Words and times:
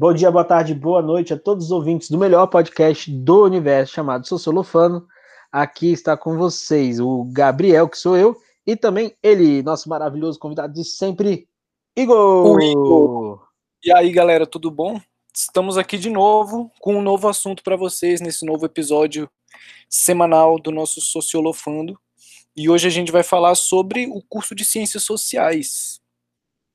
Bom 0.00 0.14
dia, 0.14 0.30
boa 0.30 0.44
tarde, 0.44 0.76
boa 0.76 1.02
noite 1.02 1.34
a 1.34 1.36
todos 1.36 1.64
os 1.64 1.70
ouvintes 1.72 2.08
do 2.08 2.16
melhor 2.16 2.46
podcast 2.46 3.10
do 3.10 3.42
universo 3.42 3.94
chamado 3.94 4.28
Sociolofano. 4.28 5.04
Aqui 5.50 5.90
está 5.90 6.16
com 6.16 6.38
vocês 6.38 7.00
o 7.00 7.24
Gabriel, 7.32 7.88
que 7.88 7.98
sou 7.98 8.16
eu, 8.16 8.40
e 8.64 8.76
também 8.76 9.12
ele, 9.20 9.60
nosso 9.60 9.88
maravilhoso 9.88 10.38
convidado 10.38 10.72
de 10.72 10.84
sempre, 10.84 11.48
Igor. 11.96 12.62
Igor. 12.62 13.48
E 13.84 13.92
aí, 13.92 14.12
galera, 14.12 14.46
tudo 14.46 14.70
bom? 14.70 15.00
Estamos 15.34 15.76
aqui 15.76 15.98
de 15.98 16.10
novo 16.10 16.70
com 16.78 16.94
um 16.94 17.02
novo 17.02 17.26
assunto 17.26 17.64
para 17.64 17.74
vocês 17.74 18.20
nesse 18.20 18.46
novo 18.46 18.64
episódio 18.66 19.28
semanal 19.90 20.60
do 20.60 20.70
nosso 20.70 21.00
Sociolofando. 21.00 21.98
E 22.56 22.70
hoje 22.70 22.86
a 22.86 22.90
gente 22.90 23.10
vai 23.10 23.24
falar 23.24 23.56
sobre 23.56 24.06
o 24.06 24.22
curso 24.22 24.54
de 24.54 24.64
Ciências 24.64 25.02
Sociais. 25.02 26.00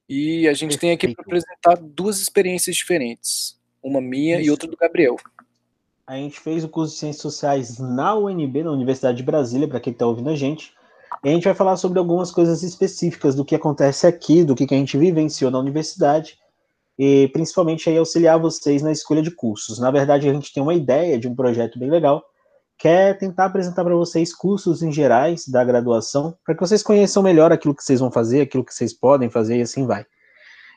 E 0.07 0.47
a 0.47 0.53
gente 0.53 0.77
Perfeito. 0.77 0.81
tem 0.81 0.91
aqui 0.91 1.15
para 1.15 1.23
apresentar 1.23 1.75
duas 1.81 2.19
experiências 2.19 2.75
diferentes, 2.75 3.57
uma 3.81 4.01
minha 4.01 4.37
Isso. 4.37 4.47
e 4.47 4.51
outra 4.51 4.69
do 4.69 4.77
Gabriel. 4.77 5.15
A 6.05 6.15
gente 6.15 6.39
fez 6.39 6.63
o 6.63 6.69
curso 6.69 6.93
de 6.93 6.99
Ciências 6.99 7.21
Sociais 7.21 7.79
na 7.79 8.13
UNB, 8.15 8.63
na 8.63 8.71
Universidade 8.71 9.17
de 9.17 9.23
Brasília, 9.23 9.67
para 9.67 9.79
quem 9.79 9.93
está 9.93 10.05
ouvindo 10.05 10.29
a 10.29 10.35
gente. 10.35 10.73
E 11.23 11.29
a 11.29 11.31
gente 11.31 11.45
vai 11.45 11.53
falar 11.53 11.77
sobre 11.77 11.97
algumas 11.97 12.29
coisas 12.31 12.61
específicas 12.63 13.35
do 13.35 13.45
que 13.45 13.55
acontece 13.55 14.05
aqui, 14.05 14.43
do 14.43 14.53
que, 14.53 14.67
que 14.67 14.75
a 14.75 14.77
gente 14.77 14.97
vivenciou 14.97 15.49
na 15.49 15.59
universidade, 15.59 16.37
e 16.99 17.29
principalmente 17.29 17.89
aí 17.89 17.97
auxiliar 17.97 18.37
vocês 18.37 18.81
na 18.81 18.91
escolha 18.91 19.21
de 19.21 19.31
cursos. 19.31 19.79
Na 19.79 19.89
verdade, 19.89 20.29
a 20.29 20.33
gente 20.33 20.53
tem 20.53 20.61
uma 20.61 20.73
ideia 20.73 21.17
de 21.17 21.27
um 21.27 21.35
projeto 21.35 21.79
bem 21.79 21.89
legal, 21.89 22.21
que 22.83 22.87
é 22.89 23.13
tentar 23.13 23.45
apresentar 23.45 23.81
para 23.85 23.95
vocês 23.95 24.35
cursos 24.35 24.83
em 24.83 24.91
gerais 24.91 25.47
da 25.47 25.63
graduação, 25.63 26.37
para 26.43 26.53
que 26.53 26.59
vocês 26.59 26.83
conheçam 26.83 27.23
melhor 27.23 27.49
aquilo 27.49 27.73
que 27.73 27.81
vocês 27.81 28.01
vão 28.01 28.11
fazer, 28.11 28.41
aquilo 28.41 28.61
que 28.61 28.73
vocês 28.73 28.91
podem 28.91 29.29
fazer 29.29 29.55
e 29.55 29.61
assim 29.61 29.87
vai. 29.87 30.05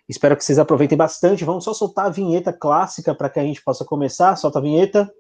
Espero 0.09 0.37
que 0.37 0.45
vocês 0.45 0.57
aproveitem 0.57 0.97
bastante. 0.97 1.45
Vamos 1.45 1.65
só 1.65 1.75
soltar 1.75 2.07
a 2.07 2.11
vinheta 2.11 2.53
clássica 2.53 3.13
para 3.13 3.29
que 3.29 3.41
a 3.41 3.43
gente 3.43 3.61
possa 3.61 3.85
começar. 3.85 4.37
Solta 4.37 4.61
a 4.61 4.63
vinheta. 4.63 5.13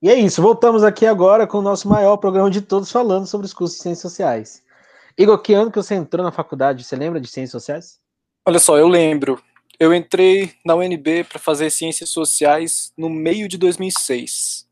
E 0.00 0.08
é 0.08 0.14
isso, 0.14 0.40
voltamos 0.40 0.84
aqui 0.84 1.04
agora 1.04 1.44
com 1.44 1.58
o 1.58 1.62
nosso 1.62 1.88
maior 1.88 2.16
programa 2.18 2.48
de 2.48 2.60
todos 2.60 2.88
falando 2.88 3.26
sobre 3.26 3.46
os 3.46 3.52
cursos 3.52 3.78
de 3.78 3.82
Ciências 3.82 4.12
Sociais. 4.12 4.62
Igor, 5.18 5.36
que 5.42 5.52
ano 5.52 5.72
que 5.72 5.76
você 5.76 5.96
entrou 5.96 6.24
na 6.24 6.30
faculdade? 6.30 6.84
Você 6.84 6.94
lembra 6.94 7.20
de 7.20 7.26
Ciências 7.26 7.50
Sociais? 7.50 7.98
Olha 8.46 8.60
só, 8.60 8.78
eu 8.78 8.86
lembro. 8.86 9.42
Eu 9.76 9.92
entrei 9.92 10.52
na 10.64 10.76
UNB 10.76 11.24
para 11.24 11.40
fazer 11.40 11.68
Ciências 11.70 12.10
Sociais 12.10 12.92
no 12.96 13.10
meio 13.10 13.48
de 13.48 13.58
2006. 13.58 14.68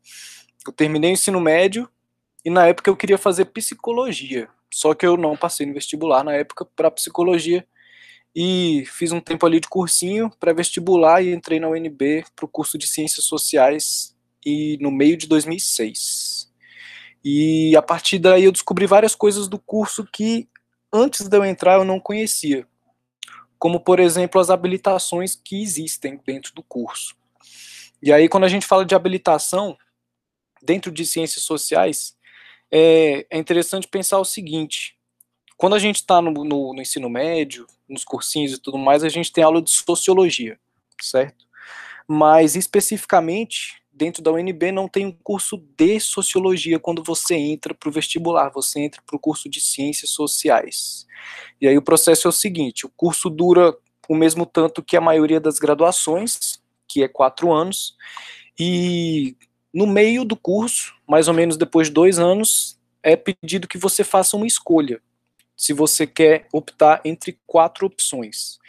Eu 0.65 0.71
terminei 0.71 1.11
o 1.11 1.13
ensino 1.13 1.41
médio 1.41 1.89
e 2.45 2.49
na 2.49 2.65
época 2.65 2.89
eu 2.89 2.95
queria 2.95 3.17
fazer 3.17 3.45
psicologia. 3.45 4.47
Só 4.73 4.93
que 4.93 5.05
eu 5.05 5.17
não 5.17 5.35
passei 5.35 5.65
no 5.65 5.73
vestibular 5.73 6.23
na 6.23 6.35
época 6.35 6.63
para 6.63 6.89
psicologia 6.89 7.67
e 8.33 8.85
fiz 8.85 9.11
um 9.11 9.19
tempo 9.19 9.45
ali 9.45 9.59
de 9.59 9.67
cursinho 9.67 10.31
para 10.39 10.53
vestibular 10.53 11.21
e 11.21 11.33
entrei 11.33 11.59
na 11.59 11.67
UNB 11.67 12.23
para 12.33 12.45
o 12.45 12.47
curso 12.47 12.77
de 12.77 12.87
Ciências 12.87 13.25
Sociais 13.25 14.15
e 14.45 14.77
no 14.81 14.91
meio 14.91 15.17
de 15.17 15.27
2006. 15.27 16.51
E 17.23 17.75
a 17.75 17.81
partir 17.81 18.19
daí 18.19 18.45
eu 18.45 18.51
descobri 18.51 18.85
várias 18.85 19.15
coisas 19.15 19.47
do 19.47 19.59
curso 19.59 20.07
que 20.11 20.47
antes 20.91 21.27
de 21.27 21.37
eu 21.37 21.43
entrar 21.43 21.73
eu 21.73 21.85
não 21.85 21.99
conhecia. 21.99 22.67
Como, 23.59 23.79
por 23.79 23.99
exemplo, 23.99 24.39
as 24.39 24.49
habilitações 24.49 25.35
que 25.35 25.61
existem 25.61 26.19
dentro 26.25 26.53
do 26.53 26.61
curso. 26.61 27.15
E 28.01 28.13
aí, 28.13 28.29
quando 28.29 28.43
a 28.43 28.49
gente 28.49 28.67
fala 28.67 28.85
de 28.85 28.93
habilitação, 28.93 29.75
dentro 30.61 30.91
de 30.91 31.05
ciências 31.05 31.43
sociais, 31.43 32.15
é, 32.71 33.25
é 33.29 33.37
interessante 33.37 33.87
pensar 33.87 34.19
o 34.19 34.25
seguinte: 34.25 34.97
quando 35.55 35.75
a 35.75 35.79
gente 35.79 35.97
está 35.97 36.21
no, 36.21 36.31
no, 36.31 36.73
no, 36.73 36.81
ensino 36.81 37.09
médio, 37.09 37.65
nos 37.89 38.03
cursinhos 38.03 38.53
e 38.53 38.59
tudo 38.59 38.77
mais, 38.77 39.03
a 39.03 39.09
gente 39.09 39.31
tem 39.31 39.43
aula 39.43 39.61
de 39.61 39.71
sociologia, 39.71 40.59
certo? 41.01 41.45
Mas 42.07 42.55
especificamente 42.55 43.76
dentro 43.97 44.21
da 44.21 44.31
UNB 44.31 44.71
não 44.71 44.87
tem 44.87 45.05
um 45.05 45.11
curso 45.11 45.57
de 45.75 45.99
sociologia 45.99 46.79
quando 46.79 47.03
você 47.03 47.35
entra 47.35 47.73
para 47.73 47.89
o 47.89 47.91
vestibular, 47.91 48.49
você 48.49 48.79
entra 48.79 49.01
para 49.05 49.15
o 49.15 49.19
curso 49.19 49.49
de 49.49 49.59
ciências 49.59 50.11
sociais. 50.11 51.07
E 51.59 51.67
aí 51.67 51.77
o 51.77 51.81
processo 51.81 52.27
é 52.27 52.29
o 52.29 52.33
seguinte: 52.33 52.85
o 52.85 52.89
curso 52.95 53.29
dura 53.29 53.75
o 54.07 54.15
mesmo 54.15 54.45
tanto 54.45 54.83
que 54.83 54.95
a 54.95 55.01
maioria 55.01 55.39
das 55.39 55.57
graduações, 55.57 56.61
que 56.87 57.03
é 57.03 57.07
quatro 57.07 57.51
anos, 57.51 57.95
e 58.57 59.35
no 59.73 59.87
meio 59.87 60.23
do 60.23 60.35
curso, 60.35 60.93
mais 61.07 61.27
ou 61.27 61.33
menos 61.33 61.57
depois 61.57 61.87
de 61.87 61.93
dois 61.93 62.19
anos, 62.19 62.79
é 63.01 63.15
pedido 63.15 63.67
que 63.67 63.77
você 63.77 64.03
faça 64.03 64.37
uma 64.37 64.47
escolha. 64.47 65.01
Se 65.55 65.73
você 65.73 66.05
quer 66.05 66.47
optar 66.53 67.01
entre 67.03 67.39
quatro 67.47 67.87
opções, 67.87 68.59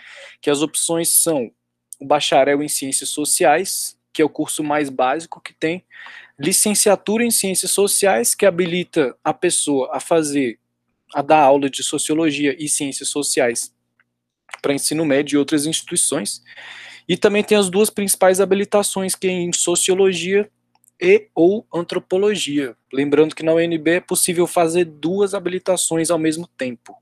que 0.41 0.49
as 0.49 0.63
opções 0.63 1.13
são 1.13 1.51
o 2.01 2.07
bacharel 2.07 2.63
em 2.63 2.69
ciências 2.69 3.11
sociais, 3.11 3.98
que 4.13 4.23
é 4.23 4.25
o 4.25 4.29
curso 4.29 4.65
mais 4.65 4.89
básico 4.89 5.41
que 5.41 5.53
tem, 5.53 5.85
licenciatura 6.39 7.25
em 7.25 7.31
ciências 7.31 7.71
sociais, 7.71 8.35
que 8.35 8.47
habilita 8.47 9.17
a 9.23 9.33
pessoa 9.35 9.91
a 9.93 10.01
fazer, 10.01 10.59
a 11.15 11.23
dar 11.23 11.41
aula 11.41 11.69
de 11.69 11.83
sociologia 11.83 12.57
e 12.59 12.69
ciências 12.69 13.09
sociais 13.09 13.73
para 14.63 14.75
ensino 14.75 15.05
médio 15.05 15.37
e 15.37 15.39
outras 15.39 15.67
instituições. 15.67 16.43
E 17.09 17.17
também 17.17 17.43
tem 17.43 17.57
as 17.57 17.71
duas 17.71 17.91
principais 17.91 18.41
habilitações, 18.41 19.15
que 19.15 19.27
é 19.27 19.31
em 19.31 19.53
sociologia 19.53 20.51
e 21.01 21.29
ou 21.35 21.67
antropologia. 21.73 22.77
Lembrando 22.93 23.35
que 23.35 23.43
na 23.43 23.55
UNB 23.55 23.89
é 23.91 24.01
possível 24.01 24.47
fazer 24.47 24.85
duas 24.85 25.33
habilitações 25.33 26.11
ao 26.11 26.19
mesmo 26.19 26.47
tempo. 26.47 26.95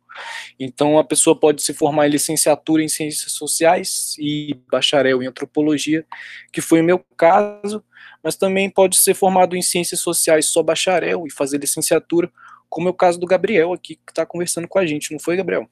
Então, 0.59 0.99
a 0.99 1.05
pessoa 1.05 1.39
pode 1.39 1.63
se 1.63 1.73
formar 1.75 2.07
em 2.07 2.11
licenciatura 2.11 2.83
em 2.83 2.89
ciências 2.89 3.33
sociais 3.33 4.15
e 4.19 4.55
bacharel 4.71 5.23
em 5.23 5.27
antropologia, 5.27 6.05
que 6.53 6.61
foi 6.61 6.81
o 6.81 6.85
meu 6.85 7.05
caso, 7.17 7.85
mas 8.23 8.37
também 8.37 8.69
pode 8.71 8.97
ser 8.97 9.15
formado 9.15 9.57
em 9.57 9.63
ciências 9.63 10.01
sociais 10.01 10.47
só 10.47 10.63
bacharel 10.63 11.27
e 11.27 11.31
fazer 11.31 11.59
licenciatura, 11.59 12.31
como 12.69 12.89
é 12.89 12.91
o 12.91 12.95
caso 12.95 13.19
do 13.19 13.27
Gabriel 13.27 13.73
aqui, 13.73 13.97
que 13.97 14.13
está 14.13 14.27
conversando 14.27 14.69
com 14.69 14.79
a 14.79 14.87
gente, 14.87 15.13
não 15.13 15.19
foi, 15.21 15.37
Gabriel? 15.37 15.69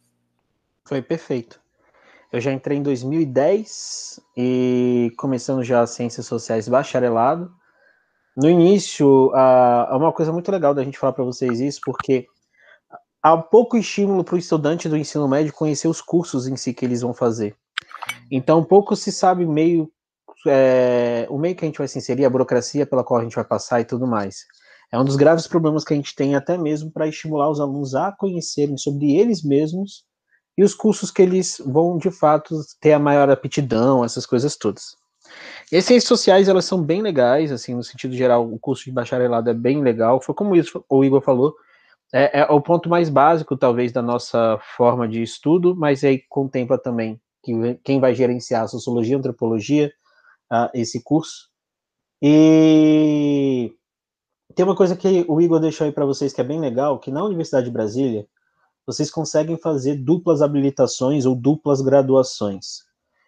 Foi 0.84 1.02
perfeito. 1.02 1.60
Eu 2.32 2.40
já 2.40 2.52
entrei 2.52 2.78
em 2.78 2.82
2010 2.82 4.20
e 4.36 5.12
começando 5.16 5.62
já 5.62 5.86
ciências 5.86 6.26
sociais 6.26 6.68
bacharelado. 6.68 7.52
No 8.36 8.50
início, 8.50 9.28
uh, 9.28 9.92
é 9.92 9.96
uma 9.96 10.12
coisa 10.12 10.32
muito 10.32 10.50
legal 10.50 10.74
da 10.74 10.82
gente 10.82 10.98
falar 10.98 11.12
para 11.12 11.22
vocês 11.22 11.60
isso, 11.60 11.80
porque 11.84 12.26
há 13.24 13.38
pouco 13.38 13.78
estímulo 13.78 14.22
para 14.22 14.34
o 14.34 14.38
estudante 14.38 14.86
do 14.86 14.98
ensino 14.98 15.26
médio 15.26 15.50
conhecer 15.50 15.88
os 15.88 16.02
cursos 16.02 16.46
em 16.46 16.56
si 16.56 16.74
que 16.74 16.84
eles 16.84 17.00
vão 17.00 17.14
fazer. 17.14 17.56
Então, 18.30 18.62
pouco 18.62 18.94
se 18.94 19.10
sabe 19.10 19.46
meio 19.46 19.90
é, 20.46 21.26
o 21.30 21.38
meio 21.38 21.56
que 21.56 21.64
a 21.64 21.66
gente 21.66 21.78
vai 21.78 21.88
se 21.88 21.96
inserir, 21.96 22.26
a 22.26 22.30
burocracia 22.30 22.84
pela 22.84 23.02
qual 23.02 23.20
a 23.20 23.22
gente 23.22 23.34
vai 23.34 23.44
passar 23.44 23.80
e 23.80 23.84
tudo 23.84 24.06
mais. 24.06 24.44
É 24.92 24.98
um 24.98 25.04
dos 25.04 25.16
graves 25.16 25.46
problemas 25.46 25.84
que 25.84 25.94
a 25.94 25.96
gente 25.96 26.14
tem 26.14 26.34
até 26.34 26.58
mesmo 26.58 26.90
para 26.90 27.08
estimular 27.08 27.48
os 27.48 27.60
alunos 27.60 27.94
a 27.94 28.12
conhecerem 28.12 28.76
sobre 28.76 29.16
eles 29.16 29.42
mesmos 29.42 30.04
e 30.58 30.62
os 30.62 30.74
cursos 30.74 31.10
que 31.10 31.22
eles 31.22 31.62
vão 31.64 31.96
de 31.96 32.10
fato 32.10 32.60
ter 32.78 32.92
a 32.92 32.98
maior 32.98 33.30
aptidão, 33.30 34.04
essas 34.04 34.26
coisas 34.26 34.54
todas. 34.54 34.96
E 35.72 35.76
as 35.78 35.86
ciências 35.86 36.06
sociais, 36.06 36.46
elas 36.46 36.66
são 36.66 36.82
bem 36.82 37.00
legais, 37.00 37.50
assim, 37.50 37.74
no 37.74 37.82
sentido 37.82 38.14
geral, 38.14 38.46
o 38.46 38.58
curso 38.58 38.84
de 38.84 38.92
bacharelado 38.92 39.48
é 39.48 39.54
bem 39.54 39.82
legal. 39.82 40.20
Foi 40.20 40.34
como 40.34 40.54
isso, 40.54 40.84
o 40.90 41.02
Igor 41.02 41.22
falou, 41.22 41.54
é, 42.16 42.42
é, 42.42 42.44
o 42.44 42.60
ponto 42.60 42.88
mais 42.88 43.08
básico, 43.08 43.56
talvez, 43.56 43.90
da 43.90 44.00
nossa 44.00 44.56
forma 44.76 45.08
de 45.08 45.20
estudo, 45.20 45.74
mas 45.74 46.04
aí 46.04 46.22
contempla 46.28 46.78
também 46.78 47.20
que, 47.42 47.52
quem 47.82 47.98
vai 47.98 48.14
gerenciar 48.14 48.62
a 48.62 48.68
sociologia, 48.68 49.16
a 49.16 49.18
antropologia, 49.18 49.92
uh, 50.52 50.70
esse 50.72 51.02
curso. 51.02 51.50
E 52.22 53.74
tem 54.54 54.64
uma 54.64 54.76
coisa 54.76 54.94
que 54.94 55.24
o 55.26 55.40
Igor 55.40 55.58
deixou 55.58 55.86
aí 55.86 55.92
para 55.92 56.06
vocês 56.06 56.32
que 56.32 56.40
é 56.40 56.44
bem 56.44 56.60
legal, 56.60 57.00
que 57.00 57.10
na 57.10 57.24
Universidade 57.24 57.66
de 57.66 57.72
Brasília, 57.72 58.28
vocês 58.86 59.10
conseguem 59.10 59.56
fazer 59.56 59.96
duplas 59.96 60.40
habilitações 60.40 61.26
ou 61.26 61.34
duplas 61.34 61.80
graduações. 61.80 62.84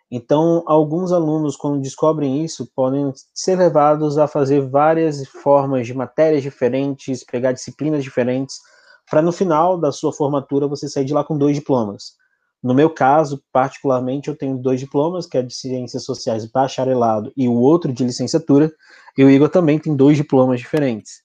Então, 0.09 0.63
alguns 0.65 1.11
alunos, 1.11 1.57
quando 1.57 1.83
descobrem 1.83 2.45
isso, 2.45 2.71
podem 2.73 3.13
ser 3.35 3.59
levados 3.59 4.17
a 4.17 4.29
fazer 4.29 4.61
várias 4.61 5.27
formas 5.27 5.89
de 5.89 5.95
matérias 5.95 6.45
diferentes, 6.45 7.25
pegar 7.25 7.51
disciplinas 7.51 8.05
diferentes, 8.05 8.61
para 9.11 9.23
no 9.23 9.33
final 9.33 9.79
da 9.79 9.93
sua 9.93 10.13
formatura 10.13 10.67
você 10.67 10.89
sair 10.89 11.05
de 11.05 11.15
lá 11.15 11.25
com 11.25 11.39
dois 11.39 11.55
diplomas. 11.55 12.15
No 12.63 12.75
meu 12.75 12.91
caso, 12.91 13.43
particularmente, 13.53 14.29
eu 14.29 14.37
tenho 14.37 14.59
dois 14.59 14.81
diplomas, 14.81 15.27
que 15.27 15.39
é 15.39 15.43
de 15.43 15.55
Ciências 15.55 16.05
Sociais 16.05 16.47
bacharelado 16.47 17.33
e 17.37 17.47
o 17.49 17.55
outro 17.55 17.93
de 17.93 18.03
licenciatura, 18.03 18.73
e 19.17 19.25
o 19.25 19.31
Igor 19.31 19.49
também 19.49 19.79
tem 19.79 19.95
dois 19.95 20.17
diplomas 20.17 20.59
diferentes. 20.59 21.23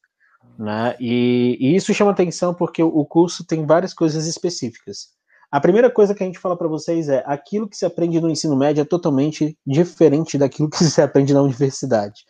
Né? 0.60 0.96
E, 1.00 1.58
e 1.60 1.76
isso 1.76 1.94
chama 1.94 2.12
atenção 2.12 2.54
porque 2.54 2.84
o 2.84 3.06
curso 3.06 3.44
tem 3.46 3.66
várias 3.66 3.94
coisas 3.94 4.28
específicas. 4.28 5.08
A 5.52 5.60
primeira 5.60 5.90
coisa 5.90 6.14
que 6.14 6.24
a 6.24 6.26
gente 6.26 6.40
fala 6.40 6.56
para 6.56 6.68
vocês 6.68 7.10
é: 7.10 7.24
aquilo 7.26 7.68
que 7.68 7.76
se 7.76 7.86
aprende 7.86 8.22
no 8.22 8.30
ensino 8.30 8.56
médio 8.56 8.82
é 8.82 8.86
totalmente 8.86 9.58
diferente 9.66 10.38
daquilo 10.38 10.70
que 10.70 10.84
se 10.84 11.02
aprende 11.02 11.34
na 11.34 11.42
universidade. 11.42 12.24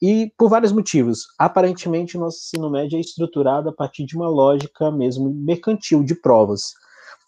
E 0.00 0.30
por 0.36 0.50
vários 0.50 0.72
motivos. 0.72 1.26
Aparentemente, 1.38 2.18
nosso 2.18 2.38
ensino 2.38 2.70
médio 2.70 2.98
é 2.98 3.00
estruturado 3.00 3.68
a 3.68 3.72
partir 3.72 4.04
de 4.04 4.16
uma 4.16 4.28
lógica 4.28 4.90
mesmo 4.90 5.32
mercantil 5.32 6.04
de 6.04 6.14
provas. 6.14 6.72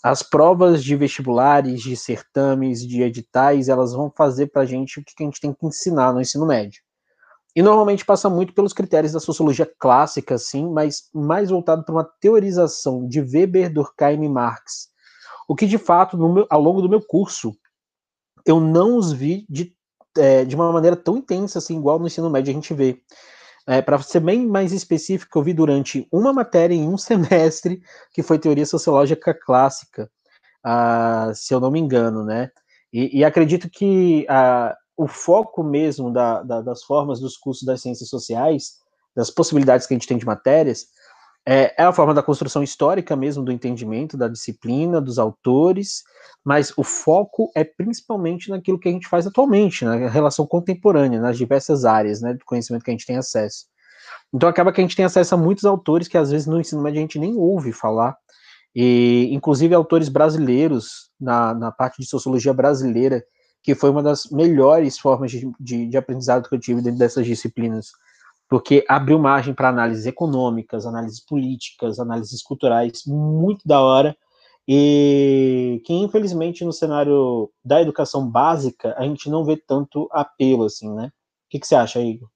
As 0.02 0.22
provas 0.22 0.84
de 0.84 0.94
vestibulares, 0.94 1.82
de 1.82 1.96
certames, 1.96 2.86
de 2.86 3.02
editais, 3.02 3.68
elas 3.68 3.92
vão 3.92 4.12
fazer 4.16 4.48
para 4.48 4.62
a 4.62 4.66
gente 4.66 5.00
o 5.00 5.04
que 5.04 5.12
a 5.20 5.24
gente 5.24 5.40
tem 5.40 5.52
que 5.52 5.66
ensinar 5.66 6.12
no 6.12 6.20
ensino 6.20 6.46
médio. 6.46 6.80
E 7.56 7.62
normalmente 7.62 8.04
passa 8.04 8.30
muito 8.30 8.52
pelos 8.52 8.72
critérios 8.72 9.12
da 9.12 9.20
sociologia 9.20 9.68
clássica, 9.78 10.38
sim, 10.38 10.70
mas 10.70 11.08
mais 11.12 11.50
voltado 11.50 11.84
para 11.84 11.94
uma 11.94 12.08
teorização 12.20 13.08
de 13.08 13.20
Weber, 13.20 13.72
Durkheim 13.72 14.22
e 14.22 14.28
Marx. 14.28 14.88
O 15.48 15.56
que, 15.56 15.66
de 15.66 15.78
fato, 15.78 16.16
meu, 16.16 16.46
ao 16.48 16.60
longo 16.60 16.82
do 16.82 16.88
meu 16.88 17.00
curso, 17.00 17.56
eu 18.46 18.60
não 18.60 18.96
os 18.96 19.10
vi 19.10 19.44
de, 19.48 19.74
é, 20.18 20.44
de 20.44 20.54
uma 20.54 20.72
maneira 20.72 20.96
tão 20.96 21.16
intensa, 21.16 21.58
assim, 21.58 21.78
igual 21.78 21.98
no 21.98 22.06
ensino 22.06 22.30
médio 22.30 22.50
a 22.50 22.54
gente 22.54 22.74
vê. 22.74 23.00
É, 23.66 23.82
para 23.82 24.00
ser 24.00 24.20
bem 24.20 24.46
mais 24.46 24.72
específico, 24.72 25.38
eu 25.38 25.42
vi 25.42 25.52
durante 25.52 26.08
uma 26.10 26.32
matéria 26.32 26.74
em 26.74 26.88
um 26.88 26.96
semestre, 26.98 27.82
que 28.12 28.22
foi 28.22 28.38
teoria 28.38 28.66
sociológica 28.66 29.34
clássica, 29.34 30.10
uh, 30.66 31.34
se 31.34 31.52
eu 31.52 31.60
não 31.60 31.70
me 31.70 31.78
engano, 31.78 32.24
né? 32.24 32.50
E, 32.92 33.18
e 33.18 33.24
acredito 33.24 33.68
que 33.68 34.26
uh, 34.30 34.74
o 34.96 35.06
foco 35.06 35.62
mesmo 35.62 36.10
da, 36.10 36.42
da, 36.42 36.60
das 36.60 36.82
formas 36.82 37.20
dos 37.20 37.36
cursos 37.36 37.64
das 37.64 37.82
ciências 37.82 38.08
sociais, 38.08 38.78
das 39.14 39.30
possibilidades 39.30 39.86
que 39.86 39.94
a 39.94 39.96
gente 39.96 40.08
tem 40.08 40.16
de 40.16 40.26
matérias, 40.26 40.86
é, 41.50 41.74
é, 41.78 41.82
a 41.82 41.92
forma 41.94 42.12
da 42.12 42.22
construção 42.22 42.62
histórica 42.62 43.16
mesmo 43.16 43.42
do 43.42 43.50
entendimento 43.50 44.18
da 44.18 44.28
disciplina, 44.28 45.00
dos 45.00 45.18
autores, 45.18 46.04
mas 46.44 46.74
o 46.76 46.84
foco 46.84 47.50
é 47.54 47.64
principalmente 47.64 48.50
naquilo 48.50 48.78
que 48.78 48.86
a 48.86 48.92
gente 48.92 49.08
faz 49.08 49.26
atualmente, 49.26 49.82
na 49.82 49.96
relação 50.08 50.46
contemporânea, 50.46 51.18
nas 51.18 51.38
diversas 51.38 51.86
áreas 51.86 52.20
né, 52.20 52.34
do 52.34 52.44
conhecimento 52.44 52.84
que 52.84 52.90
a 52.90 52.92
gente 52.92 53.06
tem 53.06 53.16
acesso. 53.16 53.64
Então 54.30 54.46
acaba 54.46 54.70
que 54.70 54.82
a 54.82 54.84
gente 54.84 54.94
tem 54.94 55.06
acesso 55.06 55.34
a 55.34 55.38
muitos 55.38 55.64
autores 55.64 56.06
que 56.06 56.18
às 56.18 56.30
vezes 56.30 56.46
no 56.46 56.60
ensino 56.60 56.82
médio 56.82 56.98
a 56.98 57.00
gente 57.00 57.18
nem 57.18 57.34
ouve 57.34 57.72
falar, 57.72 58.14
e 58.76 59.30
inclusive 59.32 59.74
autores 59.74 60.10
brasileiros, 60.10 61.10
na, 61.18 61.54
na 61.54 61.72
parte 61.72 62.02
de 62.02 62.06
sociologia 62.06 62.52
brasileira, 62.52 63.24
que 63.62 63.74
foi 63.74 63.88
uma 63.88 64.02
das 64.02 64.26
melhores 64.30 64.98
formas 64.98 65.30
de, 65.30 65.50
de, 65.58 65.86
de 65.86 65.96
aprendizado 65.96 66.46
que 66.46 66.54
eu 66.54 66.60
tive 66.60 66.82
dentro 66.82 66.98
dessas 66.98 67.24
disciplinas, 67.24 67.86
porque 68.48 68.84
abriu 68.88 69.18
margem 69.18 69.52
para 69.52 69.68
análises 69.68 70.06
econômicas, 70.06 70.86
análises 70.86 71.20
políticas, 71.20 71.98
análises 71.98 72.42
culturais, 72.42 73.04
muito 73.06 73.66
da 73.66 73.80
hora, 73.80 74.16
e 74.66 75.82
que 75.84 75.92
infelizmente 75.92 76.64
no 76.64 76.72
cenário 76.72 77.50
da 77.64 77.80
educação 77.80 78.28
básica 78.28 78.94
a 78.98 79.04
gente 79.04 79.28
não 79.28 79.44
vê 79.44 79.56
tanto 79.56 80.08
apelo 80.10 80.64
assim, 80.64 80.92
né? 80.94 81.06
O 81.46 81.50
que, 81.50 81.58
que 81.58 81.66
você 81.66 81.74
acha, 81.74 82.00
Igor? 82.00 82.28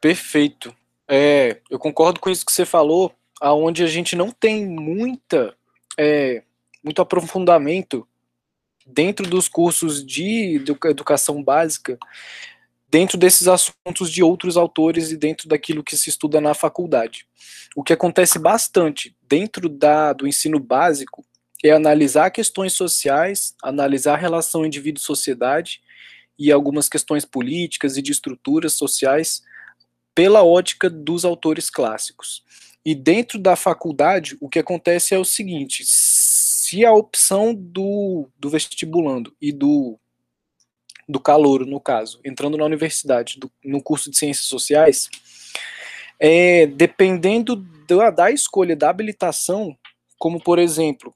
Perfeito. 0.00 0.74
É, 1.08 1.60
eu 1.70 1.78
concordo 1.78 2.18
com 2.20 2.30
isso 2.30 2.46
que 2.46 2.52
você 2.52 2.64
falou, 2.64 3.12
aonde 3.40 3.82
a 3.84 3.86
gente 3.86 4.16
não 4.16 4.30
tem 4.30 4.66
muita, 4.66 5.54
é, 5.98 6.42
muito 6.82 7.02
aprofundamento 7.02 8.06
dentro 8.86 9.28
dos 9.28 9.48
cursos 9.48 10.04
de 10.04 10.62
educação 10.84 11.42
básica, 11.42 11.98
dentro 12.92 13.16
desses 13.16 13.48
assuntos 13.48 14.12
de 14.12 14.22
outros 14.22 14.54
autores 14.54 15.10
e 15.10 15.16
dentro 15.16 15.48
daquilo 15.48 15.82
que 15.82 15.96
se 15.96 16.10
estuda 16.10 16.42
na 16.42 16.52
faculdade. 16.52 17.26
O 17.74 17.82
que 17.82 17.94
acontece 17.94 18.38
bastante 18.38 19.16
dentro 19.26 19.66
da, 19.66 20.12
do 20.12 20.26
ensino 20.26 20.60
básico 20.60 21.24
é 21.64 21.70
analisar 21.70 22.30
questões 22.30 22.74
sociais, 22.74 23.54
analisar 23.62 24.12
a 24.12 24.18
relação 24.18 24.66
indivíduo-sociedade 24.66 25.80
e 26.38 26.52
algumas 26.52 26.86
questões 26.86 27.24
políticas 27.24 27.96
e 27.96 28.02
de 28.02 28.12
estruturas 28.12 28.74
sociais 28.74 29.42
pela 30.14 30.44
ótica 30.44 30.90
dos 30.90 31.24
autores 31.24 31.70
clássicos. 31.70 32.44
E 32.84 32.94
dentro 32.94 33.38
da 33.38 33.56
faculdade, 33.56 34.36
o 34.38 34.50
que 34.50 34.58
acontece 34.58 35.14
é 35.14 35.18
o 35.18 35.24
seguinte: 35.24 35.82
se 35.86 36.84
a 36.84 36.92
opção 36.92 37.54
do, 37.54 38.28
do 38.38 38.50
vestibulando 38.50 39.34
e 39.40 39.50
do, 39.50 39.98
do 41.12 41.20
calouro, 41.20 41.66
no 41.66 41.78
caso, 41.78 42.18
entrando 42.24 42.56
na 42.56 42.64
universidade, 42.64 43.38
do, 43.38 43.50
no 43.62 43.82
curso 43.82 44.10
de 44.10 44.16
ciências 44.16 44.46
sociais, 44.46 45.08
é, 46.18 46.66
dependendo 46.66 47.56
da, 47.86 48.10
da 48.10 48.30
escolha 48.30 48.74
da 48.74 48.90
habilitação, 48.90 49.76
como 50.18 50.42
por 50.42 50.58
exemplo, 50.58 51.14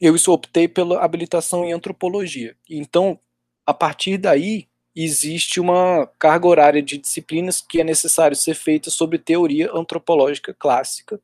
eu 0.00 0.14
optei 0.28 0.68
pela 0.68 1.02
habilitação 1.04 1.64
em 1.64 1.72
antropologia. 1.72 2.56
Então, 2.68 3.18
a 3.64 3.74
partir 3.74 4.18
daí, 4.18 4.68
existe 4.94 5.60
uma 5.60 6.10
carga 6.18 6.46
horária 6.46 6.82
de 6.82 6.96
disciplinas 6.96 7.60
que 7.60 7.80
é 7.80 7.84
necessário 7.84 8.36
ser 8.36 8.54
feita 8.54 8.90
sobre 8.90 9.18
teoria 9.18 9.70
antropológica 9.72 10.54
clássica, 10.54 11.20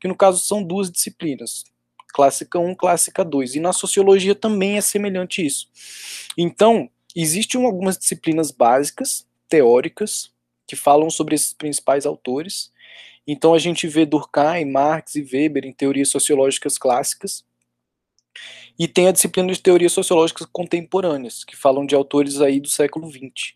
que 0.00 0.06
no 0.06 0.14
caso 0.14 0.38
são 0.38 0.62
duas 0.62 0.90
disciplinas, 0.90 1.64
clássica 2.08 2.58
1, 2.58 2.74
clássica 2.74 3.24
2. 3.24 3.56
E 3.56 3.60
na 3.60 3.72
sociologia 3.72 4.34
também 4.34 4.76
é 4.76 4.80
semelhante 4.80 5.44
isso. 5.44 5.68
Então, 6.38 6.88
existem 7.22 7.64
algumas 7.64 7.96
disciplinas 7.96 8.50
básicas, 8.50 9.26
teóricas, 9.48 10.30
que 10.66 10.76
falam 10.76 11.08
sobre 11.08 11.34
esses 11.34 11.54
principais 11.54 12.04
autores. 12.04 12.72
Então 13.26 13.54
a 13.54 13.58
gente 13.58 13.86
vê 13.88 14.04
Durkheim, 14.04 14.66
Marx 14.66 15.14
e 15.14 15.22
Weber 15.22 15.64
em 15.64 15.72
teorias 15.72 16.08
sociológicas 16.08 16.76
clássicas. 16.76 17.44
E 18.78 18.86
tem 18.86 19.08
a 19.08 19.12
disciplina 19.12 19.52
de 19.52 19.60
teorias 19.60 19.92
sociológicas 19.92 20.46
contemporâneas, 20.52 21.42
que 21.44 21.56
falam 21.56 21.86
de 21.86 21.94
autores 21.94 22.40
aí 22.40 22.60
do 22.60 22.68
século 22.68 23.10
XX. 23.10 23.54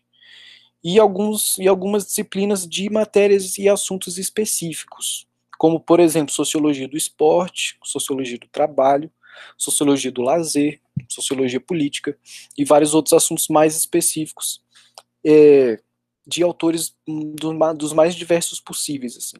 E, 0.83 0.99
alguns, 0.99 1.59
e 1.59 1.67
algumas 1.67 2.05
disciplinas 2.05 2.67
de 2.67 2.89
matérias 2.89 3.57
e 3.59 3.69
assuntos 3.69 4.17
específicos, 4.17 5.27
como, 5.59 5.79
por 5.79 5.99
exemplo, 5.99 6.33
sociologia 6.33 6.87
do 6.87 6.97
esporte, 6.97 7.77
sociologia 7.83 8.39
do 8.39 8.47
trabalho, 8.47 9.11
sociologia 9.55 10.11
do 10.11 10.23
lazer, 10.23 10.81
sociologia 11.09 11.59
política 11.59 12.17
e 12.57 12.65
vários 12.65 12.93
outros 12.93 13.13
assuntos 13.13 13.47
mais 13.47 13.75
específicos 13.75 14.61
é, 15.25 15.79
de 16.25 16.43
autores 16.43 16.95
do, 17.07 17.73
dos 17.73 17.93
mais 17.93 18.15
diversos 18.15 18.59
possíveis. 18.59 19.17
Assim. 19.17 19.37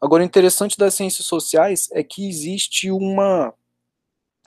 Agora, 0.00 0.22
o 0.22 0.26
interessante 0.26 0.76
das 0.76 0.94
ciências 0.94 1.26
sociais 1.26 1.88
é 1.92 2.02
que 2.02 2.28
existe 2.28 2.90
uma, 2.90 3.52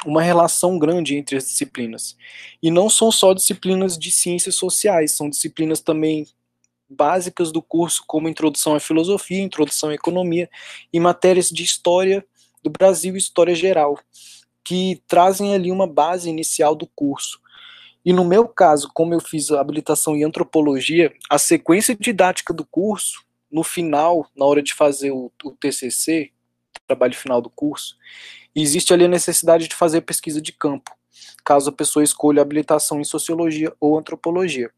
uma 0.05 0.21
relação 0.21 0.77
grande 0.77 1.15
entre 1.15 1.37
as 1.37 1.45
disciplinas. 1.45 2.17
E 2.61 2.71
não 2.71 2.89
são 2.89 3.11
só 3.11 3.33
disciplinas 3.33 3.97
de 3.97 4.11
ciências 4.11 4.55
sociais, 4.55 5.11
são 5.11 5.29
disciplinas 5.29 5.81
também 5.81 6.27
básicas 6.89 7.51
do 7.51 7.61
curso, 7.61 8.03
como 8.07 8.29
introdução 8.29 8.75
à 8.75 8.79
filosofia, 8.79 9.41
introdução 9.41 9.89
à 9.89 9.93
economia 9.93 10.49
e 10.91 10.99
matérias 10.99 11.49
de 11.49 11.63
história 11.63 12.25
do 12.63 12.69
Brasil 12.69 13.15
e 13.15 13.17
história 13.17 13.53
geral, 13.53 13.99
que 14.67 15.01
trazem 15.07 15.55
ali 15.55 15.71
uma 15.71 15.87
base 15.87 16.29
inicial 16.29 16.75
do 16.75 16.85
curso. 16.87 17.39
E 18.03 18.11
no 18.11 18.25
meu 18.25 18.45
caso, 18.49 18.91
como 18.93 19.13
eu 19.13 19.21
fiz 19.21 19.49
a 19.49 19.61
habilitação 19.61 20.13
em 20.13 20.25
antropologia, 20.25 21.13
a 21.29 21.37
sequência 21.37 21.95
didática 21.95 22.53
do 22.53 22.65
curso, 22.65 23.23
no 23.49 23.63
final, 23.63 24.29
na 24.35 24.43
hora 24.43 24.61
de 24.61 24.73
fazer 24.73 25.11
o, 25.11 25.31
o 25.41 25.51
TCC, 25.51 26.31
trabalho 26.85 27.15
final 27.15 27.41
do 27.41 27.49
curso, 27.49 27.95
existe 28.53 28.93
ali 28.93 29.05
a 29.05 29.07
necessidade 29.07 29.69
de 29.69 29.75
fazer 29.75 30.01
pesquisa 30.01 30.41
de 30.41 30.51
campo, 30.51 30.91
caso 31.45 31.69
a 31.69 31.73
pessoa 31.73 32.03
escolha 32.03 32.41
habilitação 32.41 32.99
em 32.99 33.05
sociologia 33.05 33.73
ou 33.79 33.97
antropologia. 33.97 34.69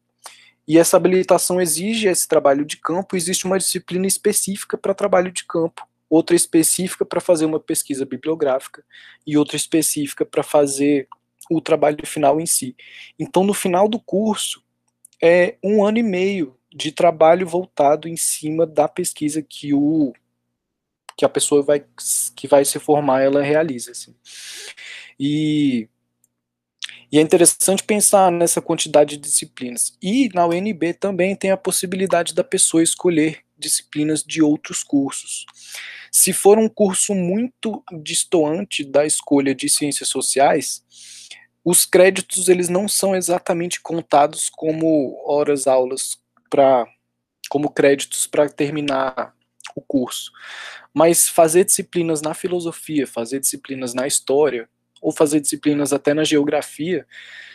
E 0.68 0.78
essa 0.78 0.96
habilitação 0.96 1.60
exige 1.60 2.06
esse 2.06 2.28
trabalho 2.28 2.64
de 2.64 2.76
campo, 2.76 3.16
existe 3.16 3.44
uma 3.44 3.58
disciplina 3.58 4.06
específica 4.06 4.78
para 4.78 4.94
trabalho 4.94 5.32
de 5.32 5.44
campo, 5.44 5.82
outra 6.10 6.34
específica 6.34 7.04
para 7.06 7.20
fazer 7.20 7.46
uma 7.46 7.60
pesquisa 7.60 8.04
bibliográfica 8.04 8.84
e 9.24 9.38
outra 9.38 9.56
específica 9.56 10.26
para 10.26 10.42
fazer 10.42 11.08
o 11.48 11.60
trabalho 11.60 12.04
final 12.04 12.40
em 12.40 12.46
si. 12.46 12.76
Então, 13.18 13.44
no 13.44 13.54
final 13.54 13.88
do 13.88 13.98
curso, 13.98 14.62
é 15.22 15.56
um 15.62 15.84
ano 15.84 15.98
e 15.98 16.02
meio 16.02 16.56
de 16.74 16.90
trabalho 16.90 17.46
voltado 17.46 18.08
em 18.08 18.16
cima 18.16 18.66
da 18.66 18.88
pesquisa 18.88 19.40
que 19.40 19.72
o 19.72 20.12
que 21.16 21.24
a 21.24 21.28
pessoa 21.28 21.62
vai 21.62 21.84
que 22.34 22.48
vai 22.48 22.64
se 22.64 22.78
formar 22.78 23.20
ela 23.20 23.42
realiza 23.42 23.90
assim. 23.90 24.14
E 25.18 25.88
e 27.12 27.18
é 27.18 27.20
interessante 27.20 27.82
pensar 27.82 28.30
nessa 28.30 28.62
quantidade 28.62 29.16
de 29.16 29.22
disciplinas. 29.22 29.96
E 30.00 30.28
na 30.32 30.46
UNB 30.46 30.94
também 30.94 31.34
tem 31.34 31.50
a 31.50 31.56
possibilidade 31.56 32.32
da 32.34 32.44
pessoa 32.44 32.84
escolher 32.84 33.40
disciplinas 33.58 34.22
de 34.22 34.40
outros 34.40 34.84
cursos. 34.84 35.44
Se 36.10 36.32
for 36.32 36.58
um 36.58 36.68
curso 36.68 37.14
muito 37.14 37.82
distoante 38.02 38.84
da 38.84 39.06
escolha 39.06 39.54
de 39.54 39.68
ciências 39.68 40.08
sociais, 40.08 40.84
os 41.64 41.84
créditos 41.84 42.48
eles 42.48 42.68
não 42.68 42.88
são 42.88 43.14
exatamente 43.14 43.80
contados 43.80 44.48
como 44.48 45.22
horas 45.26 45.66
aulas 45.66 46.18
para 46.48 46.86
como 47.48 47.70
créditos 47.70 48.26
para 48.26 48.48
terminar 48.48 49.34
o 49.74 49.80
curso. 49.80 50.30
Mas 50.94 51.28
fazer 51.28 51.64
disciplinas 51.64 52.22
na 52.22 52.34
filosofia, 52.34 53.06
fazer 53.06 53.40
disciplinas 53.40 53.92
na 53.92 54.06
história, 54.06 54.68
ou 55.00 55.12
fazer 55.12 55.40
disciplinas 55.40 55.92
até 55.92 56.12
na 56.12 56.24
geografia, 56.24 57.06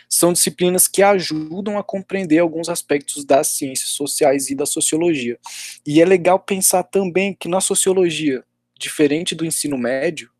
são 0.08 0.32
disciplinas 0.32 0.86
que 0.86 1.02
ajudam 1.02 1.78
a 1.78 1.82
compreender 1.82 2.38
alguns 2.38 2.68
aspectos 2.68 3.24
das 3.24 3.48
ciências 3.48 3.90
sociais 3.90 4.50
e 4.50 4.54
da 4.54 4.66
sociologia. 4.66 5.38
E 5.84 6.00
é 6.00 6.04
legal 6.04 6.38
pensar 6.38 6.82
também 6.84 7.34
que 7.34 7.48
na 7.48 7.60
sociologia, 7.60 8.44
diferente 8.78 9.34
do 9.34 9.44
ensino 9.44 9.76
médio, 9.76 10.30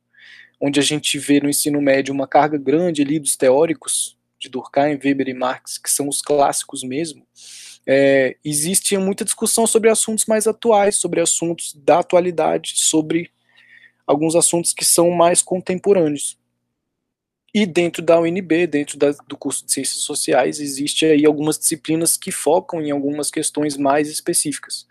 onde 0.60 0.80
a 0.80 0.82
gente 0.82 1.18
vê 1.18 1.40
no 1.40 1.48
ensino 1.48 1.80
médio 1.80 2.14
uma 2.14 2.26
carga 2.26 2.56
grande 2.56 3.02
ali 3.02 3.18
dos 3.18 3.36
teóricos, 3.36 4.16
de 4.38 4.48
Durkheim, 4.48 4.98
Weber 5.02 5.28
e 5.28 5.34
Marx, 5.34 5.78
que 5.78 5.90
são 5.90 6.08
os 6.08 6.20
clássicos 6.20 6.82
mesmo, 6.82 7.26
é, 7.86 8.36
existe 8.44 8.96
muita 8.98 9.24
discussão 9.24 9.66
sobre 9.66 9.88
assuntos 9.88 10.26
mais 10.26 10.46
atuais, 10.46 10.96
sobre 10.96 11.20
assuntos 11.20 11.72
da 11.74 12.00
atualidade, 12.00 12.72
sobre 12.74 13.30
alguns 14.06 14.34
assuntos 14.34 14.72
que 14.72 14.84
são 14.84 15.10
mais 15.10 15.40
contemporâneos. 15.40 16.36
E 17.58 17.64
dentro 17.64 18.02
da 18.02 18.20
UNB, 18.20 18.66
dentro 18.66 18.98
da, 18.98 19.12
do 19.26 19.34
curso 19.34 19.64
de 19.64 19.72
Ciências 19.72 20.02
Sociais, 20.02 20.60
existe 20.60 21.06
aí 21.06 21.24
algumas 21.24 21.58
disciplinas 21.58 22.14
que 22.14 22.30
focam 22.30 22.82
em 22.82 22.90
algumas 22.90 23.30
questões 23.30 23.78
mais 23.78 24.10
específicas. 24.10 24.86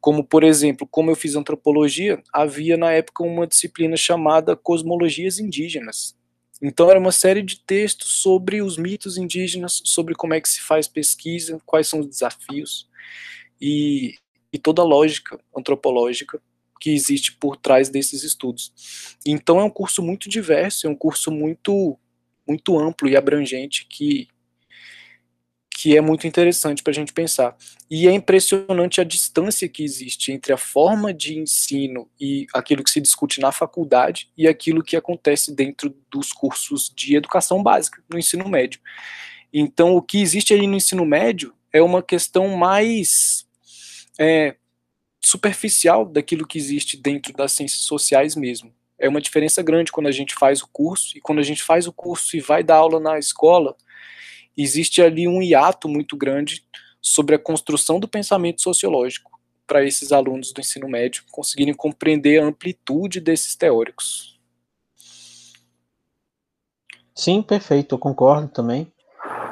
Como, 0.00 0.24
por 0.24 0.42
exemplo, 0.42 0.88
como 0.90 1.10
eu 1.10 1.14
fiz 1.14 1.36
antropologia, 1.36 2.22
havia 2.32 2.78
na 2.78 2.90
época 2.92 3.22
uma 3.22 3.46
disciplina 3.46 3.94
chamada 3.94 4.56
Cosmologias 4.56 5.38
Indígenas. 5.38 6.16
Então 6.62 6.88
era 6.88 6.98
uma 6.98 7.12
série 7.12 7.42
de 7.42 7.60
textos 7.60 8.22
sobre 8.22 8.62
os 8.62 8.78
mitos 8.78 9.18
indígenas, 9.18 9.82
sobre 9.84 10.14
como 10.14 10.32
é 10.32 10.40
que 10.40 10.48
se 10.48 10.62
faz 10.62 10.88
pesquisa, 10.88 11.60
quais 11.66 11.88
são 11.88 12.00
os 12.00 12.06
desafios 12.06 12.88
e, 13.60 14.14
e 14.50 14.58
toda 14.58 14.80
a 14.80 14.86
lógica 14.86 15.38
antropológica 15.54 16.40
que 16.82 16.90
existe 16.90 17.30
por 17.30 17.56
trás 17.56 17.88
desses 17.88 18.24
estudos. 18.24 18.72
Então 19.24 19.60
é 19.60 19.64
um 19.64 19.70
curso 19.70 20.02
muito 20.02 20.28
diverso, 20.28 20.88
é 20.88 20.90
um 20.90 20.96
curso 20.96 21.30
muito 21.30 21.96
muito 22.44 22.76
amplo 22.76 23.08
e 23.08 23.14
abrangente 23.14 23.86
que 23.88 24.26
que 25.70 25.96
é 25.96 26.00
muito 26.00 26.26
interessante 26.26 26.82
para 26.82 26.90
a 26.90 26.94
gente 26.94 27.12
pensar. 27.12 27.56
E 27.88 28.08
é 28.08 28.12
impressionante 28.12 29.00
a 29.00 29.04
distância 29.04 29.68
que 29.68 29.84
existe 29.84 30.32
entre 30.32 30.52
a 30.52 30.56
forma 30.56 31.14
de 31.14 31.38
ensino 31.38 32.08
e 32.20 32.46
aquilo 32.52 32.82
que 32.82 32.90
se 32.90 33.00
discute 33.00 33.40
na 33.40 33.52
faculdade 33.52 34.28
e 34.36 34.48
aquilo 34.48 34.82
que 34.82 34.96
acontece 34.96 35.54
dentro 35.54 35.94
dos 36.10 36.32
cursos 36.32 36.92
de 36.94 37.16
educação 37.16 37.62
básica, 37.62 38.02
no 38.08 38.18
ensino 38.18 38.48
médio. 38.48 38.80
Então, 39.52 39.96
o 39.96 40.02
que 40.02 40.20
existe 40.20 40.52
ali 40.52 40.66
no 40.66 40.76
ensino 40.76 41.04
médio 41.04 41.54
é 41.72 41.80
uma 41.80 42.02
questão 42.02 42.48
mais 42.56 43.46
é, 44.20 44.56
superficial 45.24 46.04
daquilo 46.04 46.46
que 46.46 46.58
existe 46.58 46.96
dentro 46.96 47.32
das 47.32 47.52
ciências 47.52 47.82
sociais 47.82 48.34
mesmo. 48.34 48.72
É 48.98 49.08
uma 49.08 49.20
diferença 49.20 49.62
grande 49.62 49.92
quando 49.92 50.08
a 50.08 50.12
gente 50.12 50.34
faz 50.34 50.62
o 50.62 50.68
curso, 50.68 51.16
e 51.16 51.20
quando 51.20 51.38
a 51.38 51.44
gente 51.44 51.62
faz 51.62 51.86
o 51.86 51.92
curso 51.92 52.36
e 52.36 52.40
vai 52.40 52.62
dar 52.62 52.76
aula 52.76 53.00
na 53.00 53.18
escola, 53.18 53.76
existe 54.56 55.00
ali 55.00 55.26
um 55.26 55.40
hiato 55.40 55.88
muito 55.88 56.16
grande 56.16 56.64
sobre 57.00 57.34
a 57.34 57.38
construção 57.38 57.98
do 57.98 58.06
pensamento 58.06 58.62
sociológico 58.62 59.32
para 59.66 59.84
esses 59.84 60.12
alunos 60.12 60.52
do 60.52 60.60
ensino 60.60 60.88
médio 60.88 61.24
conseguirem 61.30 61.74
compreender 61.74 62.40
a 62.40 62.46
amplitude 62.46 63.20
desses 63.20 63.56
teóricos. 63.56 64.38
Sim, 67.14 67.42
perfeito, 67.42 67.94
eu 67.94 67.98
concordo 67.98 68.48
também. 68.48 68.90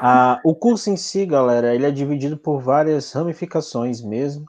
Ah, 0.03 0.41
o 0.45 0.55
curso 0.55 0.91
em 0.91 0.97
si, 0.97 1.27
galera, 1.27 1.75
ele 1.75 1.87
é 1.87 1.91
dividido 1.91 2.37
por 2.37 2.61
várias 2.61 3.13
ramificações 3.13 4.01
mesmo. 4.01 4.47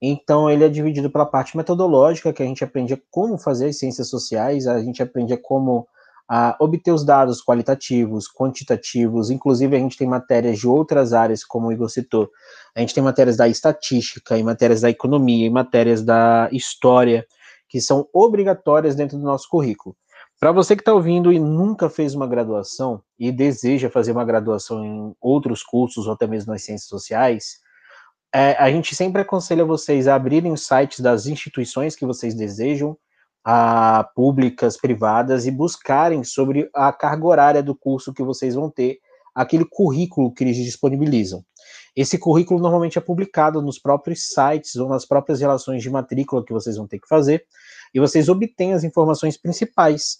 Então, 0.00 0.48
ele 0.48 0.64
é 0.64 0.68
dividido 0.68 1.10
pela 1.10 1.26
parte 1.26 1.56
metodológica, 1.56 2.32
que 2.32 2.42
a 2.42 2.46
gente 2.46 2.62
aprende 2.62 3.00
como 3.10 3.36
fazer 3.36 3.66
as 3.66 3.78
ciências 3.78 4.08
sociais, 4.08 4.66
a 4.66 4.80
gente 4.80 5.02
aprende 5.02 5.36
como 5.36 5.86
a 6.28 6.54
obter 6.60 6.92
os 6.92 7.04
dados 7.04 7.42
qualitativos, 7.42 8.28
quantitativos, 8.30 9.30
inclusive 9.30 9.74
a 9.74 9.78
gente 9.78 9.96
tem 9.96 10.06
matérias 10.06 10.58
de 10.58 10.68
outras 10.68 11.14
áreas, 11.14 11.42
como 11.42 11.68
o 11.68 11.72
Igor 11.72 11.88
citou. 11.88 12.28
A 12.76 12.80
gente 12.80 12.94
tem 12.94 13.02
matérias 13.02 13.36
da 13.36 13.48
estatística, 13.48 14.36
e 14.36 14.42
matérias 14.42 14.82
da 14.82 14.90
economia, 14.90 15.46
e 15.46 15.50
matérias 15.50 16.02
da 16.04 16.48
história, 16.52 17.26
que 17.66 17.80
são 17.80 18.06
obrigatórias 18.12 18.94
dentro 18.94 19.16
do 19.16 19.24
nosso 19.24 19.48
currículo. 19.48 19.96
Para 20.38 20.52
você 20.52 20.76
que 20.76 20.82
está 20.82 20.92
ouvindo 20.92 21.32
e 21.32 21.38
nunca 21.38 21.90
fez 21.90 22.14
uma 22.14 22.26
graduação 22.26 23.02
e 23.18 23.32
deseja 23.32 23.90
fazer 23.90 24.12
uma 24.12 24.24
graduação 24.24 24.84
em 24.84 25.16
outros 25.20 25.62
cursos 25.64 26.06
ou 26.06 26.12
até 26.12 26.26
mesmo 26.26 26.52
nas 26.52 26.62
ciências 26.62 26.88
sociais, 26.88 27.58
é, 28.34 28.52
a 28.58 28.70
gente 28.70 28.94
sempre 28.94 29.22
aconselha 29.22 29.64
vocês 29.64 30.06
a 30.06 30.14
abrirem 30.14 30.52
os 30.52 30.66
sites 30.66 31.00
das 31.00 31.26
instituições 31.26 31.96
que 31.96 32.06
vocês 32.06 32.34
desejam, 32.34 32.96
a 33.44 34.04
públicas, 34.14 34.76
privadas, 34.76 35.46
e 35.46 35.50
buscarem 35.50 36.22
sobre 36.22 36.68
a 36.74 36.92
carga 36.92 37.26
horária 37.26 37.62
do 37.62 37.74
curso 37.74 38.12
que 38.12 38.22
vocês 38.22 38.54
vão 38.54 38.70
ter, 38.70 38.98
aquele 39.34 39.64
currículo 39.64 40.32
que 40.32 40.44
eles 40.44 40.56
disponibilizam. 40.56 41.42
Esse 41.96 42.18
currículo 42.18 42.60
normalmente 42.60 42.98
é 42.98 43.00
publicado 43.00 43.62
nos 43.62 43.78
próprios 43.78 44.28
sites 44.28 44.76
ou 44.76 44.88
nas 44.88 45.06
próprias 45.06 45.40
relações 45.40 45.82
de 45.82 45.90
matrícula 45.90 46.44
que 46.44 46.52
vocês 46.52 46.76
vão 46.76 46.86
ter 46.86 46.98
que 46.98 47.08
fazer, 47.08 47.44
e 47.94 48.00
vocês 48.00 48.28
obtêm 48.28 48.74
as 48.74 48.84
informações 48.84 49.36
principais 49.36 50.18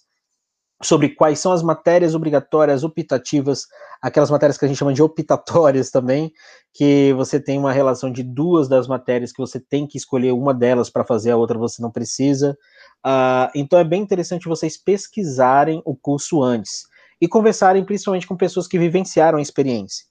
sobre 0.81 1.09
quais 1.09 1.39
são 1.39 1.51
as 1.51 1.61
matérias 1.61 2.15
obrigatórias 2.15 2.83
optativas, 2.83 3.67
aquelas 4.01 4.31
matérias 4.31 4.57
que 4.57 4.63
a 4.63 4.67
gente 4.67 4.77
chama 4.77 4.93
de 4.93 5.03
optatórias 5.03 5.91
também, 5.91 6.31
que 6.73 7.13
você 7.13 7.39
tem 7.39 7.59
uma 7.59 7.73
relação 7.73 8.11
de 8.11 8.23
duas 8.23 8.69
das 8.69 8.87
matérias 8.87 9.31
que 9.31 9.41
você 9.41 9.59
tem 9.59 9.85
que 9.85 9.97
escolher 9.97 10.31
uma 10.31 10.53
delas 10.53 10.89
para 10.89 11.03
fazer, 11.03 11.31
a 11.31 11.37
outra 11.37 11.57
você 11.57 11.81
não 11.81 11.91
precisa. 11.91 12.57
Uh, 13.05 13.51
então 13.55 13.77
é 13.77 13.83
bem 13.83 14.01
interessante 14.01 14.47
vocês 14.47 14.77
pesquisarem 14.77 15.81
o 15.85 15.95
curso 15.95 16.41
antes 16.41 16.83
e 17.19 17.27
conversarem 17.27 17.83
principalmente 17.83 18.27
com 18.27 18.37
pessoas 18.37 18.67
que 18.67 18.79
vivenciaram 18.79 19.37
a 19.37 19.41
experiência. 19.41 20.05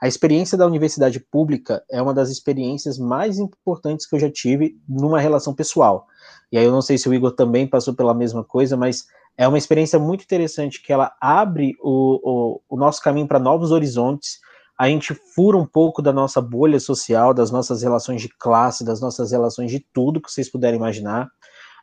A 0.00 0.08
experiência 0.08 0.58
da 0.58 0.66
universidade 0.66 1.20
pública 1.20 1.82
é 1.90 2.00
uma 2.00 2.12
das 2.12 2.30
experiências 2.30 2.98
mais 2.98 3.38
importantes 3.38 4.06
que 4.06 4.14
eu 4.14 4.20
já 4.20 4.30
tive 4.30 4.76
numa 4.88 5.20
relação 5.20 5.54
pessoal. 5.54 6.06
E 6.50 6.58
aí 6.58 6.64
eu 6.64 6.72
não 6.72 6.82
sei 6.82 6.98
se 6.98 7.08
o 7.08 7.14
Igor 7.14 7.32
também 7.32 7.66
passou 7.66 7.94
pela 7.94 8.14
mesma 8.14 8.44
coisa, 8.44 8.76
mas 8.76 9.04
é 9.36 9.48
uma 9.48 9.58
experiência 9.58 9.98
muito 9.98 10.22
interessante 10.22 10.80
que 10.80 10.92
ela 10.92 11.12
abre 11.20 11.74
o, 11.82 12.20
o, 12.22 12.60
o 12.68 12.76
nosso 12.76 13.02
caminho 13.02 13.26
para 13.26 13.38
novos 13.38 13.72
horizontes. 13.72 14.38
A 14.78 14.88
gente 14.88 15.14
fura 15.34 15.56
um 15.56 15.66
pouco 15.66 16.00
da 16.00 16.12
nossa 16.12 16.40
bolha 16.40 16.78
social, 16.78 17.34
das 17.34 17.50
nossas 17.50 17.82
relações 17.82 18.22
de 18.22 18.28
classe, 18.28 18.84
das 18.84 19.00
nossas 19.00 19.32
relações 19.32 19.70
de 19.70 19.80
tudo 19.92 20.20
que 20.20 20.30
vocês 20.30 20.50
puderem 20.50 20.78
imaginar, 20.78 21.28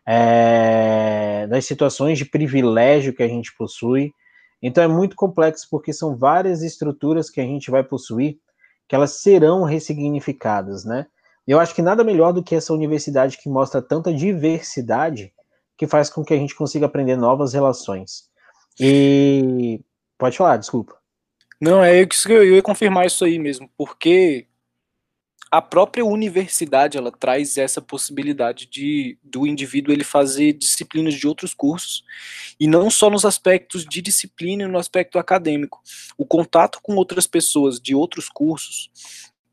é, 0.05 1.47
das 1.47 1.65
situações 1.65 2.17
de 2.17 2.25
privilégio 2.25 3.13
que 3.13 3.23
a 3.23 3.27
gente 3.27 3.53
possui. 3.57 4.11
Então 4.61 4.83
é 4.83 4.87
muito 4.87 5.15
complexo 5.15 5.67
porque 5.69 5.91
são 5.91 6.15
várias 6.15 6.61
estruturas 6.61 7.29
que 7.29 7.41
a 7.41 7.45
gente 7.45 7.71
vai 7.71 7.83
possuir 7.83 8.37
que 8.87 8.95
elas 8.95 9.21
serão 9.21 9.63
ressignificadas, 9.63 10.83
né? 10.83 11.05
Eu 11.47 11.59
acho 11.59 11.73
que 11.73 11.81
nada 11.81 12.03
melhor 12.03 12.33
do 12.33 12.43
que 12.43 12.55
essa 12.55 12.73
universidade 12.73 13.37
que 13.37 13.49
mostra 13.49 13.81
tanta 13.81 14.13
diversidade 14.13 15.33
que 15.81 15.87
faz 15.87 16.11
com 16.11 16.23
que 16.23 16.31
a 16.31 16.37
gente 16.37 16.53
consiga 16.53 16.85
aprender 16.85 17.15
novas 17.15 17.53
relações. 17.53 18.29
E 18.79 19.81
pode 20.15 20.37
falar, 20.37 20.57
desculpa. 20.57 20.95
Não, 21.59 21.83
é 21.83 22.05
que 22.05 22.31
eu 22.31 22.55
ia 22.55 22.61
confirmar 22.61 23.07
isso 23.07 23.25
aí 23.25 23.39
mesmo, 23.39 23.67
porque 23.75 24.45
a 25.49 25.59
própria 25.59 26.05
universidade 26.05 26.99
ela 26.99 27.11
traz 27.11 27.57
essa 27.57 27.81
possibilidade 27.81 28.67
de 28.67 29.17
do 29.23 29.47
indivíduo 29.47 29.91
ele 29.91 30.03
fazer 30.03 30.53
disciplinas 30.53 31.15
de 31.15 31.27
outros 31.27 31.51
cursos 31.51 32.03
e 32.59 32.67
não 32.67 32.91
só 32.91 33.09
nos 33.09 33.25
aspectos 33.25 33.83
de 33.83 34.03
disciplina 34.03 34.65
e 34.65 34.67
no 34.67 34.77
aspecto 34.77 35.17
acadêmico. 35.17 35.81
O 36.15 36.27
contato 36.27 36.79
com 36.83 36.93
outras 36.93 37.25
pessoas 37.25 37.79
de 37.79 37.95
outros 37.95 38.29
cursos 38.29 38.91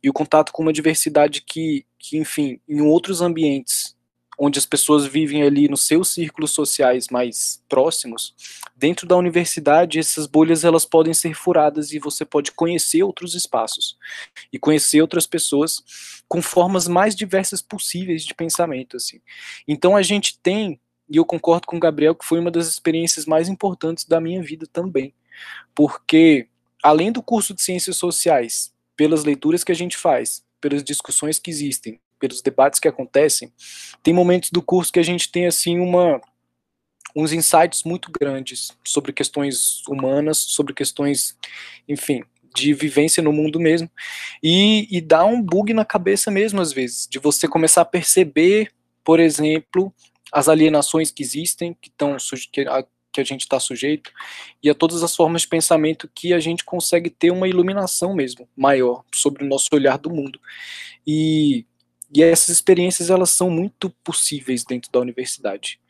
e 0.03 0.11
o 0.11 0.13
contato 0.13 0.53
com 0.53 0.61
uma 0.61 0.75
diversidade 0.75 1.41
que, 1.41 1.87
que 1.99 2.19
enfim, 2.19 2.61
em 2.69 2.83
outros 2.83 3.23
ambientes 3.23 3.97
onde 4.39 4.59
as 4.59 4.65
pessoas 4.65 5.05
vivem 5.05 5.43
ali 5.43 5.69
nos 5.69 5.83
seus 5.83 6.09
círculos 6.15 6.53
sociais 6.53 7.09
mais 7.11 7.63
próximos, 7.69 8.35
dentro 8.77 9.07
da 9.07 9.17
universidade 9.17 9.99
essas 9.99 10.27
bolhas 10.27 10.65
elas 10.65 10.85
podem 10.85 11.13
ser 11.13 11.35
furadas 11.35 11.93
e 11.93 11.99
você 11.99 12.25
pode 12.25 12.53
conhecer 12.53 13.03
outros 13.03 13.35
espaços 13.35 13.99
e 14.53 14.59
conhecer 14.59 15.03
outras 15.03 15.27
pessoas 15.27 15.83
com 16.29 16.41
formas 16.41 16.87
mais 16.87 17.17
diversas 17.17 17.61
possíveis 17.61 18.25
de 18.25 18.35
pensamento 18.35 18.97
assim. 18.97 19.21
Então 19.67 19.97
a 19.97 20.03
gente 20.03 20.39
tem 20.39 20.81
e 21.11 21.17
eu 21.17 21.25
concordo 21.25 21.67
com 21.67 21.77
o 21.77 21.81
Gabriel 21.81 22.15
que 22.15 22.25
foi 22.25 22.39
uma 22.39 22.51
das 22.51 22.69
experiências 22.69 23.27
mais 23.27 23.49
importantes 23.49 24.05
da 24.05 24.21
minha 24.21 24.43
vida 24.43 24.67
também, 24.73 25.13
porque 25.75 26.47
além 26.83 27.11
do 27.11 27.23
curso 27.23 27.55
de 27.55 27.63
ciências 27.63 27.97
sociais, 27.97 28.73
pelas 28.97 29.25
leituras 29.25 29.65
que 29.65 29.73
a 29.73 29.75
gente 29.75 29.97
faz, 29.97 30.45
pelas 30.61 30.85
discussões 30.85 31.39
que 31.39 31.51
existem, 31.51 32.01
pelos 32.19 32.43
debates 32.43 32.81
que 32.81 32.89
acontecem, 32.89 33.53
tem 34.03 34.13
momentos 34.13 34.51
do 34.51 34.63
curso 34.63 34.93
que 34.93 34.99
a 34.99 35.05
gente 35.05 35.31
tem 35.31 35.47
assim 35.47 35.79
uma 35.79 36.21
uns 37.17 37.33
insights 37.33 37.85
muito 37.85 38.13
grandes 38.13 38.71
sobre 38.85 39.13
questões 39.13 39.83
humanas, 39.89 40.39
sobre 40.39 40.75
questões, 40.75 41.37
enfim, 41.89 42.23
de 42.55 42.73
vivência 42.75 43.23
no 43.23 43.33
mundo 43.33 43.59
mesmo, 43.59 43.91
e, 44.43 44.87
e 44.91 45.01
dá 45.01 45.25
um 45.25 45.43
bug 45.43 45.73
na 45.73 45.85
cabeça 45.85 46.31
mesmo 46.31 46.61
às 46.61 46.73
vezes, 46.73 47.09
de 47.09 47.19
você 47.19 47.49
começar 47.49 47.83
a 47.83 47.87
perceber, 47.87 48.71
por 49.03 49.21
exemplo, 49.21 49.93
as 50.31 50.49
alienações 50.49 51.11
que 51.11 51.23
existem, 51.23 51.77
que, 51.81 51.91
tão, 51.91 52.17
que, 52.53 52.65
que 52.65 52.87
que 53.19 53.21
a 53.21 53.25
gente 53.25 53.43
está 53.43 53.59
sujeito 53.59 54.13
e 54.63 54.71
a 54.71 54.75
todas 54.75 55.03
as 55.03 55.15
formas 55.17 55.43
de 55.43 55.49
pensamento 55.49 56.09
que 56.15 56.33
a 56.33 56.39
gente 56.39 56.65
consegue 56.65 57.11
ter 57.11 57.31
uma 57.31 57.49
iluminação 57.49 58.15
mesmo 58.15 58.49
maior 58.57 59.03
sobre 59.13 59.45
o 59.45 59.49
nosso 59.49 59.69
olhar 59.73 59.99
do 59.99 60.11
mundo. 60.11 60.39
E, 61.07 61.67
e 62.15 62.23
essas 62.23 62.49
experiências 62.49 63.11
elas 63.11 63.31
são 63.31 63.51
muito 63.51 63.91
possíveis 64.03 64.65
dentro 64.65 64.91
da 64.91 65.01
universidade. 65.01 65.81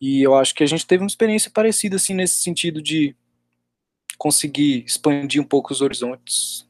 E 0.00 0.22
eu 0.22 0.34
acho 0.34 0.54
que 0.54 0.62
a 0.62 0.66
gente 0.66 0.86
teve 0.86 1.02
uma 1.02 1.08
experiência 1.08 1.50
parecida 1.50 1.96
assim 1.96 2.14
nesse 2.14 2.42
sentido 2.42 2.82
de 2.82 3.14
conseguir 4.18 4.84
expandir 4.84 5.40
um 5.40 5.46
pouco 5.46 5.72
os 5.72 5.80
horizontes. 5.80 6.66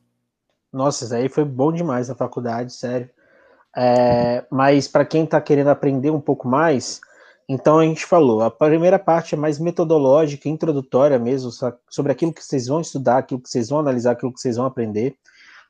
Nossa, 0.73 1.05
isso 1.05 1.15
aí 1.15 1.29
foi 1.29 1.45
bom 1.45 1.73
demais 1.73 2.09
na 2.09 2.15
faculdade, 2.15 2.73
sério. 2.73 3.09
É, 3.77 4.45
mas 4.51 4.89
para 4.89 5.05
quem 5.05 5.25
está 5.25 5.41
querendo 5.41 5.69
aprender 5.69 6.11
um 6.11 6.21
pouco 6.21 6.49
mais, 6.49 7.01
então 7.49 7.79
a 7.79 7.85
gente 7.85 8.05
falou, 8.05 8.43
a 8.43 8.51
primeira 8.51 8.99
parte 8.99 9.35
é 9.35 9.39
mais 9.39 9.59
metodológica, 9.59 10.49
introdutória 10.49 11.19
mesmo, 11.19 11.51
sobre 11.89 12.13
aquilo 12.13 12.33
que 12.33 12.43
vocês 12.43 12.67
vão 12.67 12.81
estudar, 12.81 13.19
aquilo 13.19 13.41
que 13.41 13.49
vocês 13.49 13.69
vão 13.69 13.81
analisar, 13.81 14.13
aquilo 14.13 14.33
que 14.33 14.41
vocês 14.41 14.57
vão 14.57 14.67
aprender. 14.67 15.17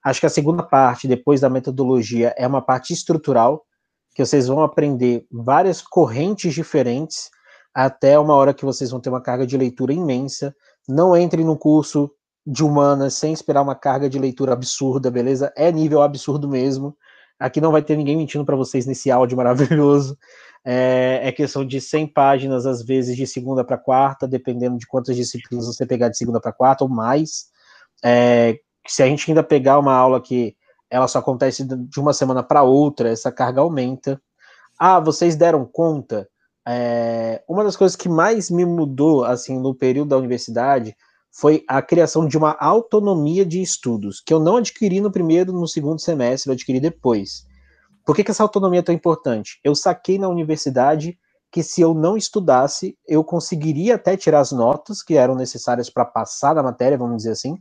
Acho 0.04 0.20
que 0.20 0.26
a 0.26 0.30
segunda 0.30 0.62
parte, 0.62 1.08
depois 1.08 1.40
da 1.40 1.48
metodologia, 1.48 2.34
é 2.36 2.46
uma 2.46 2.60
parte 2.60 2.92
estrutural, 2.92 3.64
que 4.14 4.24
vocês 4.24 4.46
vão 4.46 4.62
aprender 4.62 5.26
várias 5.32 5.80
correntes 5.80 6.54
diferentes, 6.54 7.30
até 7.74 8.18
uma 8.18 8.34
hora 8.34 8.54
que 8.54 8.64
vocês 8.64 8.90
vão 8.90 9.00
ter 9.00 9.08
uma 9.08 9.20
carga 9.20 9.46
de 9.46 9.56
leitura 9.56 9.92
imensa. 9.92 10.54
Não 10.86 11.16
entre 11.16 11.42
no 11.42 11.56
curso 11.56 12.10
de 12.46 12.62
humanas 12.62 13.14
sem 13.14 13.32
esperar 13.32 13.62
uma 13.62 13.74
carga 13.74 14.08
de 14.08 14.18
leitura 14.18 14.52
absurda, 14.52 15.10
beleza? 15.10 15.52
É 15.56 15.72
nível 15.72 16.02
absurdo 16.02 16.48
mesmo. 16.48 16.96
Aqui 17.38 17.60
não 17.60 17.72
vai 17.72 17.82
ter 17.82 17.96
ninguém 17.96 18.16
mentindo 18.16 18.44
para 18.44 18.54
vocês 18.54 18.86
nesse 18.86 19.10
áudio 19.10 19.36
maravilhoso. 19.36 20.16
É, 20.64 21.20
é, 21.22 21.32
questão 21.32 21.64
de 21.64 21.80
100 21.80 22.06
páginas, 22.08 22.64
às 22.64 22.82
vezes, 22.82 23.16
de 23.16 23.26
segunda 23.26 23.64
para 23.64 23.76
quarta, 23.76 24.28
dependendo 24.28 24.78
de 24.78 24.86
quantas 24.86 25.16
disciplinas 25.16 25.66
você 25.66 25.84
pegar 25.84 26.08
de 26.08 26.16
segunda 26.16 26.40
para 26.40 26.52
quarta 26.52 26.84
ou 26.84 26.90
mais. 26.90 27.46
É, 28.02 28.58
se 28.86 29.02
a 29.02 29.06
gente 29.06 29.30
ainda 29.30 29.42
pegar 29.42 29.78
uma 29.78 29.94
aula 29.94 30.20
que 30.20 30.56
ela 30.90 31.08
só 31.08 31.18
acontece 31.18 31.64
de 31.64 32.00
uma 32.00 32.12
semana 32.12 32.42
para 32.42 32.62
outra, 32.62 33.08
essa 33.08 33.32
carga 33.32 33.60
aumenta. 33.60 34.20
Ah, 34.78 35.00
vocês 35.00 35.34
deram 35.34 35.64
conta? 35.64 36.28
É, 36.66 37.42
uma 37.48 37.64
das 37.64 37.76
coisas 37.76 37.96
que 37.96 38.08
mais 38.08 38.50
me 38.50 38.64
mudou, 38.64 39.24
assim, 39.24 39.58
no 39.58 39.74
período 39.74 40.10
da 40.10 40.18
universidade, 40.18 40.96
foi 41.32 41.64
a 41.68 41.82
criação 41.82 42.28
de 42.28 42.38
uma 42.38 42.56
autonomia 42.60 43.44
de 43.44 43.60
estudos, 43.60 44.20
que 44.20 44.32
eu 44.32 44.38
não 44.38 44.56
adquiri 44.56 45.00
no 45.00 45.10
primeiro, 45.10 45.52
no 45.52 45.66
segundo 45.66 46.00
semestre, 46.00 46.48
eu 46.48 46.54
adquiri 46.54 46.78
depois. 46.78 47.44
Por 48.06 48.14
que, 48.14 48.22
que 48.22 48.30
essa 48.30 48.42
autonomia 48.42 48.80
é 48.80 48.82
tão 48.82 48.94
importante? 48.94 49.58
Eu 49.64 49.74
saquei 49.74 50.18
na 50.18 50.28
universidade 50.28 51.18
que 51.50 51.62
se 51.62 51.80
eu 51.80 51.92
não 51.92 52.16
estudasse, 52.16 52.96
eu 53.06 53.24
conseguiria 53.24 53.96
até 53.96 54.16
tirar 54.16 54.40
as 54.40 54.52
notas 54.52 55.02
que 55.02 55.16
eram 55.16 55.34
necessárias 55.34 55.90
para 55.90 56.04
passar 56.04 56.54
na 56.54 56.62
matéria, 56.62 56.98
vamos 56.98 57.18
dizer 57.18 57.30
assim, 57.30 57.56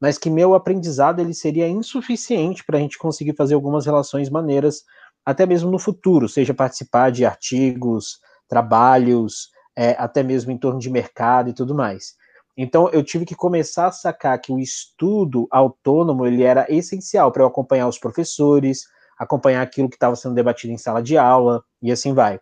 mas 0.00 0.18
que 0.18 0.30
meu 0.30 0.54
aprendizado 0.54 1.20
ele 1.20 1.34
seria 1.34 1.68
insuficiente 1.68 2.64
para 2.64 2.78
a 2.78 2.80
gente 2.80 2.98
conseguir 2.98 3.34
fazer 3.34 3.54
algumas 3.54 3.86
relações 3.86 4.28
maneiras, 4.28 4.84
até 5.24 5.46
mesmo 5.46 5.70
no 5.70 5.78
futuro, 5.78 6.28
seja 6.28 6.54
participar 6.54 7.10
de 7.10 7.24
artigos, 7.24 8.20
trabalhos, 8.48 9.50
é, 9.76 9.90
até 9.98 10.22
mesmo 10.22 10.50
em 10.50 10.58
torno 10.58 10.78
de 10.78 10.90
mercado 10.90 11.50
e 11.50 11.52
tudo 11.52 11.74
mais. 11.74 12.14
Então 12.56 12.88
eu 12.90 13.02
tive 13.02 13.26
que 13.26 13.34
começar 13.34 13.88
a 13.88 13.92
sacar 13.92 14.40
que 14.40 14.52
o 14.52 14.58
estudo 14.58 15.46
autônomo 15.50 16.26
ele 16.26 16.42
era 16.42 16.66
essencial 16.70 17.30
para 17.30 17.42
eu 17.42 17.46
acompanhar 17.46 17.86
os 17.86 17.98
professores, 17.98 18.84
acompanhar 19.18 19.62
aquilo 19.62 19.88
que 19.88 19.96
estava 19.96 20.16
sendo 20.16 20.34
debatido 20.34 20.72
em 20.72 20.78
sala 20.78 21.02
de 21.02 21.18
aula 21.18 21.62
e 21.82 21.92
assim 21.92 22.14
vai. 22.14 22.40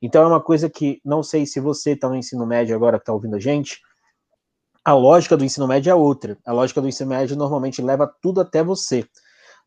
Então 0.00 0.22
é 0.22 0.26
uma 0.26 0.40
coisa 0.40 0.70
que 0.70 1.00
não 1.04 1.22
sei 1.22 1.46
se 1.46 1.58
você 1.58 1.92
está 1.92 2.08
no 2.08 2.16
ensino 2.16 2.46
médio 2.46 2.76
agora 2.76 2.98
que 2.98 3.02
está 3.02 3.12
ouvindo 3.12 3.36
a 3.36 3.40
gente. 3.40 3.80
A 4.86 4.92
lógica 4.92 5.36
do 5.36 5.44
ensino 5.44 5.66
médio 5.66 5.90
é 5.90 5.94
outra. 5.96 6.38
A 6.46 6.52
lógica 6.52 6.80
do 6.80 6.86
ensino 6.86 7.10
médio 7.10 7.36
normalmente 7.36 7.82
leva 7.82 8.08
tudo 8.22 8.40
até 8.40 8.62
você. 8.62 9.04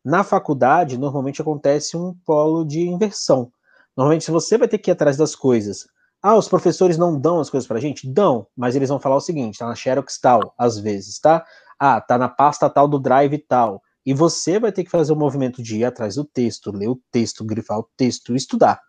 Na 0.04 0.24
faculdade, 0.24 0.98
normalmente 0.98 1.42
acontece 1.42 1.98
um 1.98 2.16
polo 2.26 2.64
de 2.64 2.88
inversão. 2.88 3.52
Normalmente, 3.98 4.32
você 4.32 4.58
vai 4.58 4.70
ter 4.70 4.78
que 4.78 4.90
ir 4.90 4.94
atrás 4.94 5.18
das 5.18 5.36
coisas, 5.36 5.86
ah, 6.24 6.38
os 6.38 6.48
professores 6.48 6.98
não 6.98 7.20
dão 7.20 7.42
as 7.42 7.50
coisas 7.50 7.68
pra 7.68 7.82
gente? 7.82 8.10
Dão, 8.10 8.48
mas 8.56 8.78
eles 8.78 8.88
vão 8.88 8.98
falar 8.98 9.18
o 9.18 9.22
seguinte, 9.22 9.60
tá 9.60 9.68
na 9.68 9.76
Xerox 9.76 10.18
tal, 10.22 10.54
às 10.58 10.80
vezes, 10.80 11.20
tá? 11.20 11.46
Ah, 11.78 12.00
tá 12.00 12.18
na 12.18 12.30
pasta 12.30 12.70
tal 12.70 12.88
do 12.88 12.98
Drive 12.98 13.38
tal. 13.40 13.82
E 14.06 14.14
você 14.14 14.58
vai 14.58 14.72
ter 14.72 14.86
que 14.86 14.90
fazer 14.90 15.12
o 15.12 15.18
movimento 15.18 15.62
de 15.62 15.80
ir 15.80 15.84
atrás 15.84 16.16
do 16.16 16.24
texto, 16.24 16.72
ler 16.72 16.88
o 16.88 17.02
texto, 17.12 17.44
grifar 17.44 17.80
o 17.80 17.90
texto, 17.98 18.38
estudar. 18.38 18.80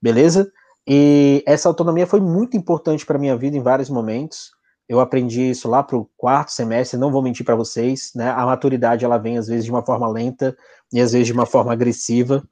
Beleza? 0.00 0.46
E 0.86 1.42
essa 1.46 1.70
autonomia 1.70 2.06
foi 2.06 2.20
muito 2.20 2.54
importante 2.54 3.06
para 3.06 3.18
minha 3.18 3.34
vida 3.34 3.56
em 3.56 3.62
vários 3.62 3.88
momentos. 3.88 4.53
Eu 4.88 5.00
aprendi 5.00 5.50
isso 5.50 5.68
lá 5.68 5.82
pro 5.82 6.10
quarto 6.16 6.52
semestre, 6.52 6.98
não 6.98 7.10
vou 7.10 7.22
mentir 7.22 7.44
para 7.44 7.56
vocês, 7.56 8.12
né? 8.14 8.30
A 8.30 8.44
maturidade 8.44 9.04
ela 9.04 9.16
vem 9.16 9.38
às 9.38 9.46
vezes 9.46 9.64
de 9.64 9.70
uma 9.70 9.84
forma 9.84 10.06
lenta 10.06 10.56
e 10.92 11.00
às 11.00 11.12
vezes 11.12 11.26
de 11.26 11.32
uma 11.32 11.46
forma 11.46 11.72
agressiva. 11.72 12.46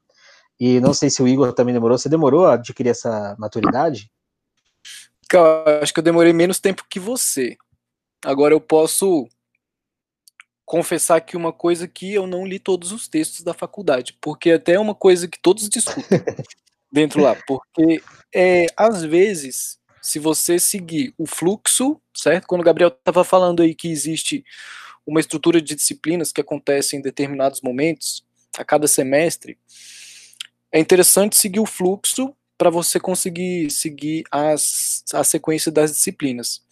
E 0.59 0.81
não 0.81 0.95
sei 0.95 1.11
se 1.11 1.23
o 1.23 1.29
Igor 1.29 1.53
também 1.53 1.75
demorou. 1.75 1.99
Você 1.99 2.09
demorou 2.09 2.47
a 2.47 2.55
adquirir 2.55 2.91
essa 2.91 3.37
maturidade? 3.39 4.11
Cara, 5.29 5.83
acho 5.83 5.93
que 5.93 6.01
eu 6.01 6.05
demorei 6.05 6.33
menos 6.33 6.59
tempo 6.59 6.87
que 6.89 7.01
você. 7.01 7.57
Agora 8.25 8.55
eu 8.55 8.61
posso 8.61 9.29
confessar 10.65 11.17
aqui 11.17 11.37
uma 11.37 11.53
coisa 11.53 11.89
que 11.89 12.15
eu 12.15 12.27
não 12.27 12.47
li 12.47 12.59
todos 12.59 12.93
os 12.93 13.09
textos 13.09 13.43
da 13.43 13.53
faculdade, 13.53 14.17
porque 14.21 14.53
até 14.53 14.75
é 14.75 14.81
uma 14.81 14.95
coisa 14.95 15.29
que 15.29 15.39
todos 15.41 15.69
discutem 15.69 16.19
dentro 16.91 17.21
lá, 17.21 17.37
porque 17.47 18.03
é, 18.35 18.67
às 18.77 19.03
vezes, 19.03 19.79
se 20.03 20.19
você 20.19 20.59
seguir 20.59 21.15
o 21.17 21.27
fluxo, 21.27 22.01
certo? 22.15 22.47
Quando 22.47 22.61
o 22.61 22.65
Gabriel 22.65 22.89
estava 22.89 23.23
falando 23.25 23.63
aí 23.63 23.75
que 23.75 23.89
existe 23.89 24.45
uma 25.07 25.21
estrutura 25.21 25.63
de 25.63 25.75
disciplinas 25.75 26.33
que 26.33 26.41
acontecem 26.41 26.99
em 26.99 27.03
determinados 27.03 27.61
momentos, 27.61 28.25
a 28.59 28.65
cada 28.65 28.87
semestre, 28.87 29.59
é 30.71 30.79
interessante 30.79 31.37
seguir 31.37 31.61
o 31.61 31.67
fluxo 31.67 32.35
para 32.59 32.71
você 32.71 33.01
conseguir 33.01 33.71
seguir 33.71 34.25
as, 34.31 35.05
a 35.13 35.25
sequência 35.25 35.71
das 35.71 35.93
disciplinas. 35.93 36.63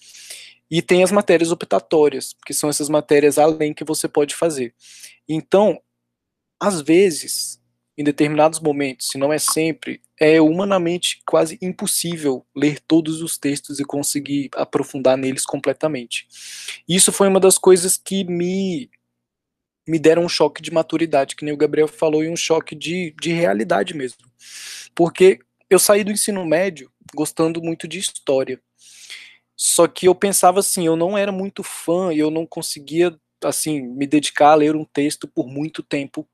E 0.71 0.81
tem 0.81 1.03
as 1.03 1.11
matérias 1.11 1.51
optatórias, 1.51 2.35
que 2.47 2.55
são 2.55 2.71
essas 2.71 2.88
matérias 2.88 3.38
além 3.38 3.75
que 3.75 3.85
você 3.85 4.07
pode 4.07 4.35
fazer. 4.35 4.75
Então, 5.29 5.81
às 6.61 6.81
vezes, 6.81 7.60
em 8.00 8.02
determinados 8.02 8.60
momentos, 8.60 9.08
se 9.10 9.18
não 9.18 9.30
é 9.30 9.38
sempre, 9.38 10.00
é 10.18 10.40
humanamente 10.40 11.20
quase 11.26 11.58
impossível 11.60 12.46
ler 12.56 12.80
todos 12.80 13.20
os 13.20 13.36
textos 13.36 13.78
e 13.78 13.84
conseguir 13.84 14.48
aprofundar 14.56 15.18
neles 15.18 15.44
completamente. 15.44 16.26
Isso 16.88 17.12
foi 17.12 17.28
uma 17.28 17.38
das 17.38 17.58
coisas 17.58 17.98
que 17.98 18.24
me 18.24 18.90
me 19.86 19.98
deram 19.98 20.24
um 20.24 20.28
choque 20.28 20.62
de 20.62 20.70
maturidade, 20.70 21.36
que 21.36 21.44
nem 21.44 21.52
o 21.52 21.56
Gabriel 21.58 21.88
falou, 21.88 22.24
e 22.24 22.28
um 22.30 22.36
choque 22.36 22.74
de, 22.74 23.14
de 23.20 23.32
realidade 23.32 23.92
mesmo. 23.92 24.24
Porque 24.94 25.40
eu 25.68 25.78
saí 25.78 26.02
do 26.02 26.12
ensino 26.12 26.46
médio 26.46 26.90
gostando 27.14 27.60
muito 27.60 27.86
de 27.86 27.98
história. 27.98 28.58
Só 29.54 29.86
que 29.86 30.06
eu 30.06 30.14
pensava 30.14 30.60
assim, 30.60 30.86
eu 30.86 30.96
não 30.96 31.18
era 31.18 31.32
muito 31.32 31.62
fã 31.62 32.14
e 32.14 32.18
eu 32.18 32.30
não 32.30 32.46
conseguia 32.46 33.14
assim 33.44 33.82
me 33.82 34.06
dedicar 34.06 34.52
a 34.52 34.54
ler 34.54 34.74
um 34.74 34.84
texto 34.84 35.28
por 35.28 35.48
muito 35.48 35.82
tempo 35.82 36.26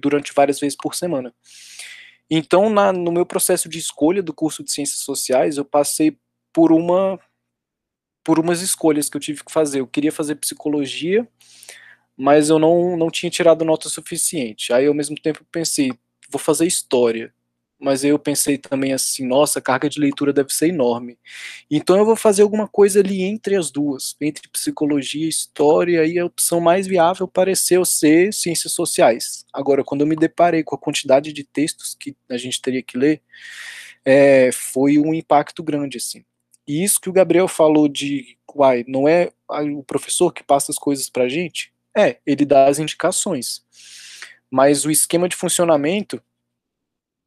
durante 0.00 0.32
várias 0.34 0.58
vezes 0.60 0.76
por 0.76 0.94
semana. 0.94 1.34
Então, 2.30 2.70
na, 2.70 2.92
no 2.92 3.12
meu 3.12 3.26
processo 3.26 3.68
de 3.68 3.78
escolha 3.78 4.22
do 4.22 4.32
curso 4.32 4.64
de 4.64 4.72
Ciências 4.72 5.00
Sociais, 5.00 5.56
eu 5.56 5.64
passei 5.64 6.16
por 6.52 6.72
uma 6.72 7.18
por 8.24 8.38
umas 8.38 8.62
escolhas 8.62 9.10
que 9.10 9.16
eu 9.18 9.20
tive 9.20 9.44
que 9.44 9.52
fazer. 9.52 9.80
Eu 9.80 9.86
queria 9.86 10.10
fazer 10.10 10.36
psicologia, 10.36 11.28
mas 12.16 12.48
eu 12.48 12.58
não, 12.58 12.96
não 12.96 13.10
tinha 13.10 13.28
tirado 13.28 13.66
nota 13.66 13.88
suficiente. 13.90 14.72
Aí, 14.72 14.86
ao 14.86 14.94
mesmo 14.94 15.14
tempo, 15.14 15.44
pensei, 15.52 15.92
vou 16.30 16.38
fazer 16.38 16.66
história. 16.66 17.34
Mas 17.84 18.02
eu 18.02 18.18
pensei 18.18 18.56
também 18.56 18.94
assim, 18.94 19.26
nossa, 19.26 19.58
a 19.58 19.62
carga 19.62 19.90
de 19.90 20.00
leitura 20.00 20.32
deve 20.32 20.54
ser 20.54 20.68
enorme. 20.68 21.18
Então 21.70 21.98
eu 21.98 22.06
vou 22.06 22.16
fazer 22.16 22.40
alguma 22.40 22.66
coisa 22.66 23.00
ali 23.00 23.22
entre 23.22 23.56
as 23.56 23.70
duas, 23.70 24.16
entre 24.18 24.48
psicologia 24.48 25.26
e 25.26 25.28
história, 25.28 26.06
e 26.06 26.18
a 26.18 26.24
opção 26.24 26.62
mais 26.62 26.86
viável 26.86 27.28
pareceu 27.28 27.84
ser 27.84 28.32
ciências 28.32 28.72
sociais. 28.72 29.44
Agora, 29.52 29.84
quando 29.84 30.00
eu 30.00 30.06
me 30.06 30.16
deparei 30.16 30.64
com 30.64 30.74
a 30.74 30.78
quantidade 30.78 31.30
de 31.30 31.44
textos 31.44 31.94
que 31.94 32.16
a 32.30 32.38
gente 32.38 32.62
teria 32.62 32.82
que 32.82 32.96
ler, 32.96 33.20
é, 34.02 34.50
foi 34.50 34.98
um 34.98 35.12
impacto 35.12 35.62
grande, 35.62 35.98
assim. 35.98 36.24
E 36.66 36.82
isso 36.82 36.98
que 36.98 37.10
o 37.10 37.12
Gabriel 37.12 37.46
falou 37.46 37.86
de, 37.86 38.38
uai, 38.56 38.82
não 38.88 39.06
é 39.06 39.30
o 39.76 39.82
professor 39.82 40.32
que 40.32 40.42
passa 40.42 40.72
as 40.72 40.78
coisas 40.78 41.10
pra 41.10 41.28
gente? 41.28 41.70
É, 41.94 42.16
ele 42.24 42.46
dá 42.46 42.66
as 42.66 42.78
indicações. 42.78 43.62
Mas 44.50 44.86
o 44.86 44.90
esquema 44.90 45.28
de 45.28 45.36
funcionamento 45.36 46.22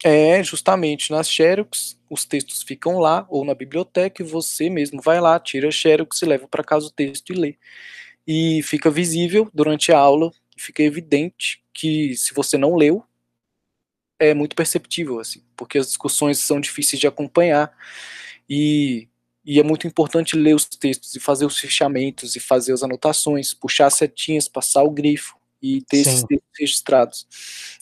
é 0.04 0.44
justamente 0.44 1.12
nas 1.12 1.30
Xerox, 1.30 1.98
os 2.10 2.26
textos 2.26 2.64
ficam 2.64 3.00
lá, 3.00 3.26
ou 3.30 3.44
na 3.46 3.56
biblioteca, 3.56 4.22
e 4.24 4.26
você 4.26 4.70
mesmo 4.70 5.02
vai 5.02 5.20
lá, 5.22 5.40
tira 5.40 5.68
a 5.70 5.72
Xerox 5.72 6.22
e 6.22 6.26
leva 6.26 6.48
para 6.48 6.64
casa 6.64 6.88
o 6.88 6.92
texto 6.92 7.32
e 7.34 7.36
lê. 7.36 7.58
E 8.28 8.62
fica 8.64 8.92
visível 8.92 9.50
durante 9.54 9.92
a 9.92 10.00
aula, 10.00 10.32
fica 10.58 10.84
evidente 10.84 11.64
que 11.74 12.16
se 12.18 12.34
você 12.34 12.58
não 12.58 12.76
leu, 12.76 13.04
é 14.20 14.34
muito 14.34 14.56
perceptível, 14.56 15.20
assim, 15.20 15.42
porque 15.56 15.78
as 15.78 15.88
discussões 15.88 16.40
são 16.40 16.60
difíceis 16.60 17.00
de 17.00 17.08
acompanhar, 17.08 17.72
e 18.50 19.08
e 19.46 19.60
é 19.60 19.64
muito 19.64 19.88
importante 19.88 20.36
ler 20.38 20.56
os 20.56 20.66
textos 20.66 21.16
e 21.16 21.22
fazer 21.22 21.46
os 21.46 21.58
fechamentos 21.60 22.36
e 22.36 22.40
fazer 22.42 22.74
as 22.74 22.84
anotações, 22.84 23.54
puxar 23.54 23.90
setinhas, 23.92 24.48
passar 24.50 24.84
o 24.84 24.92
grifo 24.92 25.37
e 25.62 25.82
ter 25.82 26.04
Sim. 26.04 26.10
esses 26.10 26.24
textos 26.24 26.50
registrados. 26.60 27.28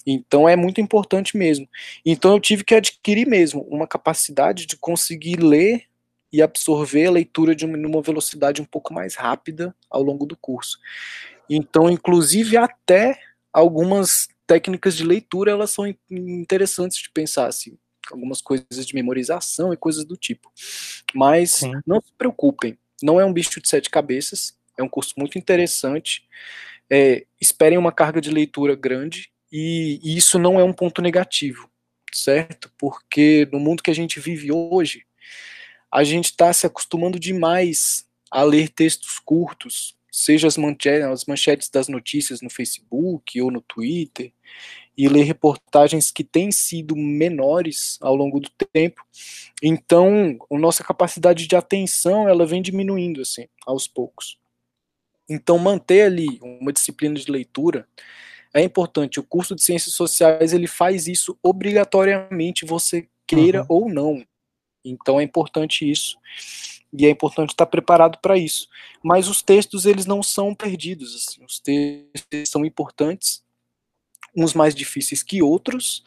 Então 0.05 0.47
é 0.47 0.55
muito 0.55 0.79
importante 0.79 1.37
mesmo. 1.37 1.67
Então 2.05 2.33
eu 2.33 2.39
tive 2.39 2.63
que 2.63 2.75
adquirir 2.75 3.27
mesmo 3.27 3.61
uma 3.69 3.87
capacidade 3.87 4.65
de 4.65 4.77
conseguir 4.77 5.37
ler 5.37 5.83
e 6.31 6.41
absorver 6.41 7.05
a 7.05 7.11
leitura 7.11 7.55
de 7.55 7.65
uma, 7.65 8.01
velocidade 8.01 8.61
um 8.61 8.65
pouco 8.65 8.93
mais 8.93 9.15
rápida 9.15 9.73
ao 9.89 10.01
longo 10.01 10.25
do 10.25 10.35
curso. 10.35 10.77
Então, 11.49 11.89
inclusive 11.89 12.57
até 12.57 13.17
algumas 13.53 14.27
técnicas 14.45 14.95
de 14.95 15.03
leitura 15.03 15.51
elas 15.51 15.69
são 15.69 15.85
interessantes 16.09 16.97
de 16.97 17.09
pensar 17.09 17.47
assim, 17.47 17.77
algumas 18.11 18.41
coisas 18.41 18.85
de 18.85 18.93
memorização 18.93 19.73
e 19.73 19.77
coisas 19.77 20.03
do 20.03 20.17
tipo. 20.17 20.51
Mas 21.13 21.51
Sim. 21.51 21.73
não 21.85 22.01
se 22.01 22.11
preocupem, 22.17 22.77
não 23.01 23.19
é 23.19 23.25
um 23.25 23.33
bicho 23.33 23.61
de 23.61 23.69
sete 23.69 23.89
cabeças, 23.89 24.57
é 24.77 24.83
um 24.83 24.89
curso 24.89 25.13
muito 25.17 25.37
interessante. 25.37 26.27
É, 26.91 27.25
esperem 27.41 27.77
uma 27.77 27.91
carga 27.91 28.21
de 28.21 28.29
leitura 28.29 28.75
grande 28.75 29.31
e, 29.51 29.99
e 30.03 30.17
isso 30.17 30.37
não 30.37 30.59
é 30.59 30.63
um 30.63 30.73
ponto 30.73 31.01
negativo, 31.01 31.69
certo? 32.13 32.71
Porque 32.77 33.47
no 33.51 33.59
mundo 33.59 33.81
que 33.81 33.91
a 33.91 33.95
gente 33.95 34.19
vive 34.19 34.51
hoje, 34.51 35.05
a 35.91 36.03
gente 36.03 36.25
está 36.25 36.51
se 36.51 36.65
acostumando 36.67 37.19
demais 37.19 38.05
a 38.29 38.43
ler 38.43 38.69
textos 38.69 39.17
curtos, 39.19 39.95
seja 40.11 40.47
as 40.47 40.57
as 41.11 41.25
manchetes 41.25 41.69
das 41.69 41.87
notícias 41.87 42.41
no 42.41 42.49
Facebook 42.49 43.39
ou 43.41 43.51
no 43.51 43.61
Twitter, 43.61 44.31
e 44.97 45.07
ler 45.07 45.23
reportagens 45.23 46.11
que 46.11 46.23
têm 46.23 46.51
sido 46.51 46.95
menores 46.95 47.97
ao 48.01 48.15
longo 48.15 48.39
do 48.39 48.49
tempo. 48.73 49.05
Então, 49.61 50.37
a 50.51 50.57
nossa 50.57 50.83
capacidade 50.83 51.47
de 51.47 51.55
atenção, 51.55 52.29
ela 52.29 52.45
vem 52.45 52.61
diminuindo 52.61 53.21
assim, 53.21 53.45
aos 53.65 53.87
poucos. 53.87 54.37
Então, 55.29 55.57
manter 55.57 56.03
ali 56.03 56.39
uma 56.41 56.71
disciplina 56.71 57.15
de 57.15 57.31
leitura 57.31 57.87
é 58.53 58.61
importante. 58.61 59.19
O 59.19 59.23
curso 59.23 59.55
de 59.55 59.63
Ciências 59.63 59.95
Sociais, 59.95 60.53
ele 60.53 60.67
faz 60.67 61.07
isso 61.07 61.37
obrigatoriamente, 61.41 62.65
você 62.65 63.07
queira 63.27 63.61
uhum. 63.61 63.67
ou 63.69 63.89
não. 63.89 64.25
Então, 64.83 65.19
é 65.19 65.23
importante 65.23 65.89
isso. 65.89 66.17
E 66.93 67.05
é 67.05 67.09
importante 67.09 67.49
estar 67.49 67.65
preparado 67.65 68.19
para 68.19 68.37
isso. 68.37 68.69
Mas 69.03 69.27
os 69.27 69.41
textos, 69.41 69.85
eles 69.85 70.05
não 70.05 70.21
são 70.23 70.53
perdidos. 70.53 71.15
Assim. 71.15 71.43
Os 71.43 71.59
textos 71.59 72.49
são 72.49 72.63
importantes 72.63 73.43
uns 74.35 74.53
mais 74.53 74.75
difíceis 74.75 75.23
que 75.23 75.41
outros, 75.41 76.03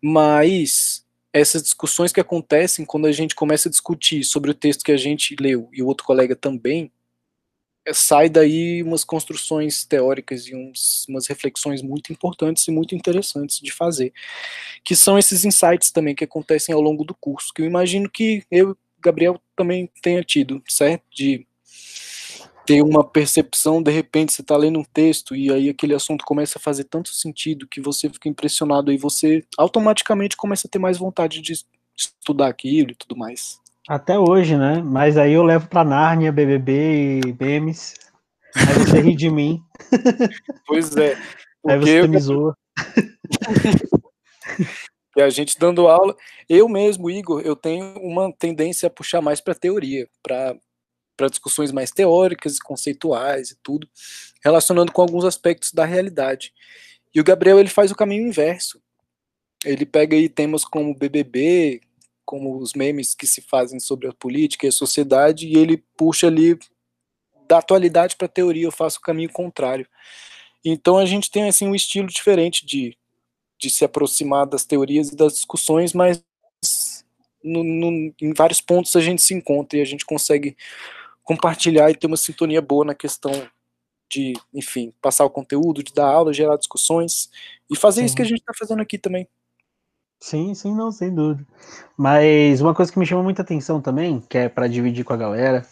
mas 0.00 1.04
essas 1.32 1.62
discussões 1.62 2.12
que 2.12 2.20
acontecem 2.20 2.84
quando 2.84 3.06
a 3.06 3.12
gente 3.12 3.34
começa 3.34 3.68
a 3.68 3.70
discutir 3.70 4.22
sobre 4.22 4.50
o 4.50 4.54
texto 4.54 4.84
que 4.84 4.92
a 4.92 4.96
gente 4.96 5.34
leu 5.40 5.68
e 5.72 5.82
o 5.82 5.86
outro 5.86 6.06
colega 6.06 6.36
também, 6.36 6.92
sai 7.92 8.28
daí 8.28 8.82
umas 8.82 9.04
construções 9.04 9.84
teóricas 9.84 10.46
e 10.46 10.54
uns, 10.54 11.04
umas 11.08 11.26
reflexões 11.26 11.82
muito 11.82 12.12
importantes 12.12 12.66
e 12.68 12.70
muito 12.70 12.94
interessantes 12.94 13.58
de 13.60 13.72
fazer, 13.72 14.12
que 14.84 14.94
são 14.94 15.18
esses 15.18 15.44
insights 15.44 15.90
também 15.90 16.14
que 16.14 16.24
acontecem 16.24 16.74
ao 16.74 16.80
longo 16.80 17.04
do 17.04 17.14
curso, 17.14 17.52
que 17.54 17.62
eu 17.62 17.66
imagino 17.66 18.08
que 18.10 18.44
eu, 18.50 18.76
Gabriel, 19.00 19.40
também 19.56 19.90
tenha 20.00 20.22
tido, 20.22 20.62
certo? 20.68 21.02
De 21.10 21.46
ter 22.66 22.82
uma 22.82 23.04
percepção, 23.04 23.82
de 23.82 23.90
repente 23.90 24.32
você 24.32 24.42
está 24.42 24.56
lendo 24.56 24.78
um 24.78 24.84
texto 24.84 25.34
e 25.34 25.52
aí 25.52 25.68
aquele 25.68 25.94
assunto 25.94 26.24
começa 26.24 26.58
a 26.58 26.60
fazer 26.60 26.84
tanto 26.84 27.08
sentido 27.10 27.66
que 27.66 27.80
você 27.80 28.08
fica 28.08 28.28
impressionado 28.28 28.92
e 28.92 28.96
você 28.96 29.44
automaticamente 29.58 30.36
começa 30.36 30.68
a 30.68 30.70
ter 30.70 30.78
mais 30.78 30.98
vontade 30.98 31.40
de 31.40 31.54
estudar 31.96 32.48
aquilo 32.48 32.92
e 32.92 32.94
tudo 32.94 33.16
mais. 33.16 33.61
Até 33.88 34.18
hoje, 34.18 34.56
né? 34.56 34.80
Mas 34.82 35.16
aí 35.16 35.32
eu 35.32 35.42
levo 35.42 35.68
para 35.68 35.84
Nárnia, 35.84 36.32
BBB 36.32 37.20
e 37.26 37.36
memes. 37.38 37.94
Aí 38.54 38.74
você 38.74 39.00
ri 39.00 39.16
de 39.16 39.30
mim. 39.30 39.60
Pois 40.66 40.96
é. 40.96 41.16
Aí 41.66 41.78
você 41.78 42.06
me 42.06 42.18
zoa. 42.18 42.56
E 45.14 45.20
a 45.20 45.28
gente 45.28 45.58
dando 45.58 45.88
aula, 45.88 46.16
eu 46.48 46.66
mesmo, 46.68 47.10
Igor, 47.10 47.42
eu 47.42 47.54
tenho 47.54 47.94
uma 47.98 48.32
tendência 48.32 48.86
a 48.86 48.90
puxar 48.90 49.20
mais 49.20 49.40
para 49.40 49.54
teoria, 49.54 50.08
para 50.22 50.56
para 51.14 51.28
discussões 51.28 51.70
mais 51.70 51.90
teóricas 51.90 52.56
e 52.56 52.60
conceituais 52.60 53.50
e 53.50 53.56
tudo, 53.62 53.86
relacionando 54.42 54.90
com 54.90 55.02
alguns 55.02 55.26
aspectos 55.26 55.70
da 55.70 55.84
realidade. 55.84 56.52
E 57.14 57.20
o 57.20 57.24
Gabriel 57.24 57.60
ele 57.60 57.68
faz 57.68 57.90
o 57.90 57.94
caminho 57.94 58.26
inverso. 58.26 58.80
Ele 59.64 59.84
pega 59.84 60.16
aí 60.16 60.28
temas 60.28 60.64
como 60.64 60.96
BBB, 60.96 61.82
como 62.24 62.58
os 62.58 62.72
memes 62.74 63.14
que 63.14 63.26
se 63.26 63.40
fazem 63.40 63.80
sobre 63.80 64.08
a 64.08 64.12
política 64.12 64.66
e 64.66 64.68
a 64.68 64.72
sociedade, 64.72 65.46
e 65.46 65.56
ele 65.56 65.82
puxa 65.96 66.26
ali 66.26 66.58
da 67.48 67.58
atualidade 67.58 68.16
para 68.16 68.26
a 68.26 68.30
teoria, 68.30 68.64
eu 68.64 68.72
faço 68.72 68.98
o 68.98 69.02
caminho 69.02 69.30
contrário. 69.30 69.86
Então 70.64 70.98
a 70.98 71.04
gente 71.04 71.30
tem 71.30 71.48
assim 71.48 71.66
um 71.66 71.74
estilo 71.74 72.08
diferente 72.08 72.64
de, 72.64 72.96
de 73.58 73.68
se 73.68 73.84
aproximar 73.84 74.46
das 74.46 74.64
teorias 74.64 75.08
e 75.08 75.16
das 75.16 75.34
discussões, 75.34 75.92
mas 75.92 76.24
no, 77.42 77.64
no, 77.64 78.14
em 78.20 78.32
vários 78.32 78.60
pontos 78.60 78.94
a 78.94 79.00
gente 79.00 79.20
se 79.20 79.34
encontra 79.34 79.78
e 79.78 79.82
a 79.82 79.84
gente 79.84 80.06
consegue 80.06 80.56
compartilhar 81.24 81.90
e 81.90 81.94
ter 81.94 82.06
uma 82.06 82.16
sintonia 82.16 82.62
boa 82.62 82.84
na 82.84 82.94
questão 82.94 83.32
de, 84.08 84.34
enfim, 84.52 84.92
passar 85.00 85.24
o 85.24 85.30
conteúdo, 85.30 85.82
de 85.82 85.92
dar 85.92 86.06
aula, 86.06 86.32
gerar 86.32 86.56
discussões 86.56 87.30
e 87.70 87.76
fazer 87.76 88.00
sim. 88.00 88.06
isso 88.06 88.16
que 88.16 88.22
a 88.22 88.26
gente 88.26 88.40
está 88.40 88.52
fazendo 88.56 88.82
aqui 88.82 88.98
também. 88.98 89.26
Sim, 90.22 90.54
sim, 90.54 90.72
não, 90.72 90.92
sem 90.92 91.12
dúvida. 91.12 91.44
Mas 91.98 92.60
uma 92.60 92.72
coisa 92.72 92.92
que 92.92 92.98
me 92.98 93.04
chama 93.04 93.24
muita 93.24 93.42
atenção 93.42 93.80
também, 93.80 94.20
que 94.20 94.38
é 94.38 94.48
para 94.48 94.68
dividir 94.68 95.04
com 95.04 95.12
a 95.12 95.16
galera, 95.16 95.66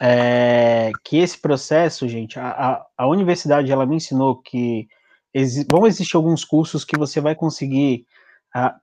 é 0.00 0.92
que 1.04 1.18
esse 1.18 1.36
processo, 1.40 2.08
gente, 2.08 2.38
a, 2.38 2.50
a, 2.50 2.86
a 2.98 3.08
universidade 3.08 3.72
ela 3.72 3.84
me 3.84 3.96
ensinou 3.96 4.40
que 4.40 4.86
exi 5.34 5.66
vão 5.70 5.84
existir 5.86 6.16
alguns 6.16 6.44
cursos 6.44 6.84
que 6.84 6.96
você 6.96 7.20
vai 7.20 7.34
conseguir 7.34 8.06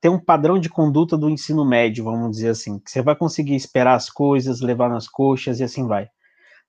ter 0.02 0.10
um 0.10 0.20
padrão 0.20 0.60
de 0.60 0.68
conduta 0.70 1.18
do 1.18 1.30
ensino 1.30 1.64
médio, 1.66 2.04
vamos 2.04 2.32
dizer 2.32 2.50
assim, 2.50 2.80
que 2.80 2.92
você 2.92 3.02
vai 3.02 3.16
conseguir 3.16 3.56
esperar 3.56 3.96
as 3.96 4.10
coisas, 4.10 4.62
levar 4.62 4.90
nas 4.90 5.08
coxas 5.08 5.60
e 5.62 5.64
assim 5.64 5.88
vai. 5.88 6.10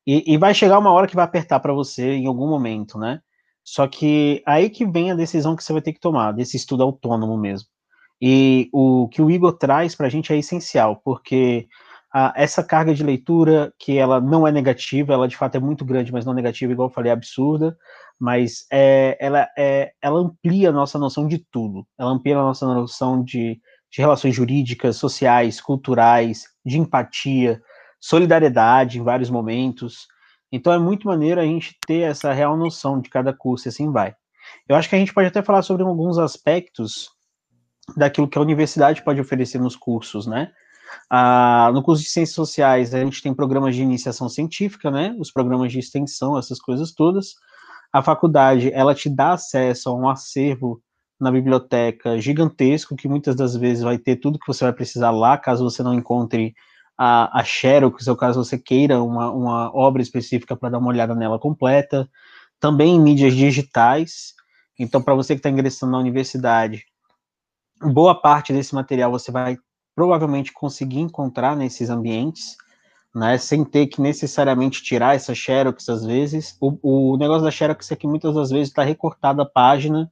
E, 0.06 0.34
e 0.34 0.38
vai 0.38 0.54
chegar 0.54 0.78
uma 0.78 0.92
hora 0.92 1.08
que 1.08 1.16
vai 1.16 1.24
apertar 1.24 1.60
para 1.60 1.72
você 1.74 2.12
em 2.12 2.26
algum 2.26 2.48
momento, 2.48 2.98
né? 2.98 3.20
Só 3.64 3.88
que 3.88 4.42
aí 4.46 4.70
que 4.70 4.86
vem 4.86 5.10
a 5.10 5.16
decisão 5.16 5.56
que 5.56 5.64
você 5.64 5.72
vai 5.72 5.82
ter 5.82 5.92
que 5.92 6.00
tomar, 6.00 6.32
desse 6.32 6.56
estudo 6.56 6.82
autônomo 6.84 7.36
mesmo. 7.38 7.68
E 8.20 8.68
o 8.72 9.08
que 9.08 9.22
o 9.22 9.30
Igor 9.30 9.52
traz 9.54 9.94
para 9.94 10.06
a 10.06 10.10
gente 10.10 10.32
é 10.32 10.36
essencial, 10.36 10.96
porque 11.04 11.66
essa 12.34 12.62
carga 12.62 12.92
de 12.92 13.04
leitura, 13.04 13.72
que 13.78 13.96
ela 13.96 14.20
não 14.20 14.46
é 14.46 14.50
negativa, 14.50 15.12
ela 15.12 15.28
de 15.28 15.36
fato 15.36 15.54
é 15.54 15.60
muito 15.60 15.84
grande, 15.84 16.12
mas 16.12 16.24
não 16.24 16.34
negativa, 16.34 16.72
igual 16.72 16.88
eu 16.88 16.92
falei, 16.92 17.10
é 17.10 17.12
absurda, 17.12 17.76
mas 18.18 18.66
é, 18.70 19.16
ela, 19.20 19.48
é, 19.56 19.92
ela 20.02 20.18
amplia 20.18 20.70
a 20.70 20.72
nossa 20.72 20.98
noção 20.98 21.26
de 21.26 21.38
tudo. 21.38 21.86
Ela 21.96 22.10
amplia 22.10 22.36
a 22.36 22.42
nossa 22.42 22.66
noção 22.66 23.22
de, 23.22 23.60
de 23.90 24.00
relações 24.00 24.34
jurídicas, 24.34 24.96
sociais, 24.96 25.60
culturais, 25.60 26.46
de 26.66 26.78
empatia, 26.78 27.62
solidariedade 28.00 28.98
em 28.98 29.04
vários 29.04 29.30
momentos. 29.30 30.08
Então 30.50 30.72
é 30.72 30.78
muito 30.78 31.06
maneiro 31.06 31.40
a 31.40 31.44
gente 31.44 31.78
ter 31.86 32.00
essa 32.00 32.32
real 32.32 32.56
noção 32.56 33.00
de 33.00 33.08
cada 33.08 33.32
curso 33.32 33.68
e 33.68 33.70
assim 33.70 33.90
vai. 33.90 34.14
Eu 34.68 34.74
acho 34.74 34.88
que 34.88 34.96
a 34.96 34.98
gente 34.98 35.14
pode 35.14 35.28
até 35.28 35.42
falar 35.42 35.62
sobre 35.62 35.84
alguns 35.84 36.18
aspectos 36.18 37.08
daquilo 37.96 38.28
que 38.28 38.38
a 38.38 38.42
universidade 38.42 39.02
pode 39.02 39.20
oferecer 39.20 39.58
nos 39.58 39.76
cursos, 39.76 40.26
né? 40.26 40.50
Ah, 41.08 41.70
no 41.72 41.82
curso 41.82 42.02
de 42.02 42.08
Ciências 42.08 42.34
Sociais, 42.34 42.94
a 42.94 42.98
gente 43.00 43.22
tem 43.22 43.32
programas 43.32 43.76
de 43.76 43.82
iniciação 43.82 44.28
científica, 44.28 44.90
né? 44.90 45.14
Os 45.18 45.30
programas 45.30 45.72
de 45.72 45.78
extensão, 45.78 46.38
essas 46.38 46.58
coisas 46.60 46.92
todas 46.92 47.34
a 47.92 48.02
faculdade 48.02 48.70
ela 48.72 48.94
te 48.94 49.08
dá 49.08 49.32
acesso 49.32 49.88
a 49.88 49.94
um 49.94 50.08
acervo 50.08 50.80
na 51.18 51.30
biblioteca 51.30 52.18
gigantesco 52.20 52.96
que 52.96 53.08
muitas 53.08 53.34
das 53.34 53.54
vezes 53.56 53.82
vai 53.82 53.98
ter 53.98 54.16
tudo 54.16 54.38
que 54.38 54.46
você 54.46 54.64
vai 54.64 54.72
precisar 54.72 55.10
lá, 55.10 55.36
caso 55.36 55.64
você 55.64 55.82
não 55.82 55.92
encontre 55.92 56.54
a, 56.96 57.40
a 57.40 57.44
Xerox, 57.44 58.06
ou 58.06 58.16
caso 58.16 58.42
você 58.42 58.58
queira 58.58 59.02
uma, 59.02 59.30
uma 59.30 59.76
obra 59.76 60.00
específica 60.00 60.56
para 60.56 60.70
dar 60.70 60.78
uma 60.78 60.88
olhada 60.88 61.14
nela 61.14 61.38
completa. 61.38 62.08
Também 62.58 62.94
em 62.94 63.00
mídias 63.00 63.34
digitais. 63.34 64.34
Então, 64.78 65.02
para 65.02 65.14
você 65.14 65.34
que 65.34 65.40
está 65.40 65.50
ingressando 65.50 65.92
na 65.92 65.98
universidade, 65.98 66.84
boa 67.80 68.14
parte 68.14 68.52
desse 68.52 68.74
material 68.74 69.10
você 69.10 69.30
vai 69.30 69.58
provavelmente 69.94 70.52
conseguir 70.52 71.00
encontrar 71.00 71.56
nesses 71.56 71.90
ambientes 71.90 72.56
né, 73.14 73.36
sem 73.38 73.64
ter 73.64 73.86
que 73.88 74.00
necessariamente 74.00 74.82
tirar 74.82 75.16
essa 75.16 75.34
xerox 75.34 75.88
às 75.88 76.04
vezes. 76.04 76.56
O, 76.60 77.12
o 77.14 77.16
negócio 77.16 77.42
da 77.42 77.50
xerox 77.50 77.90
é 77.90 77.96
que 77.96 78.06
muitas 78.06 78.34
das 78.34 78.50
vezes 78.50 78.68
está 78.68 78.82
recortada 78.82 79.42
a 79.42 79.46
página, 79.46 80.10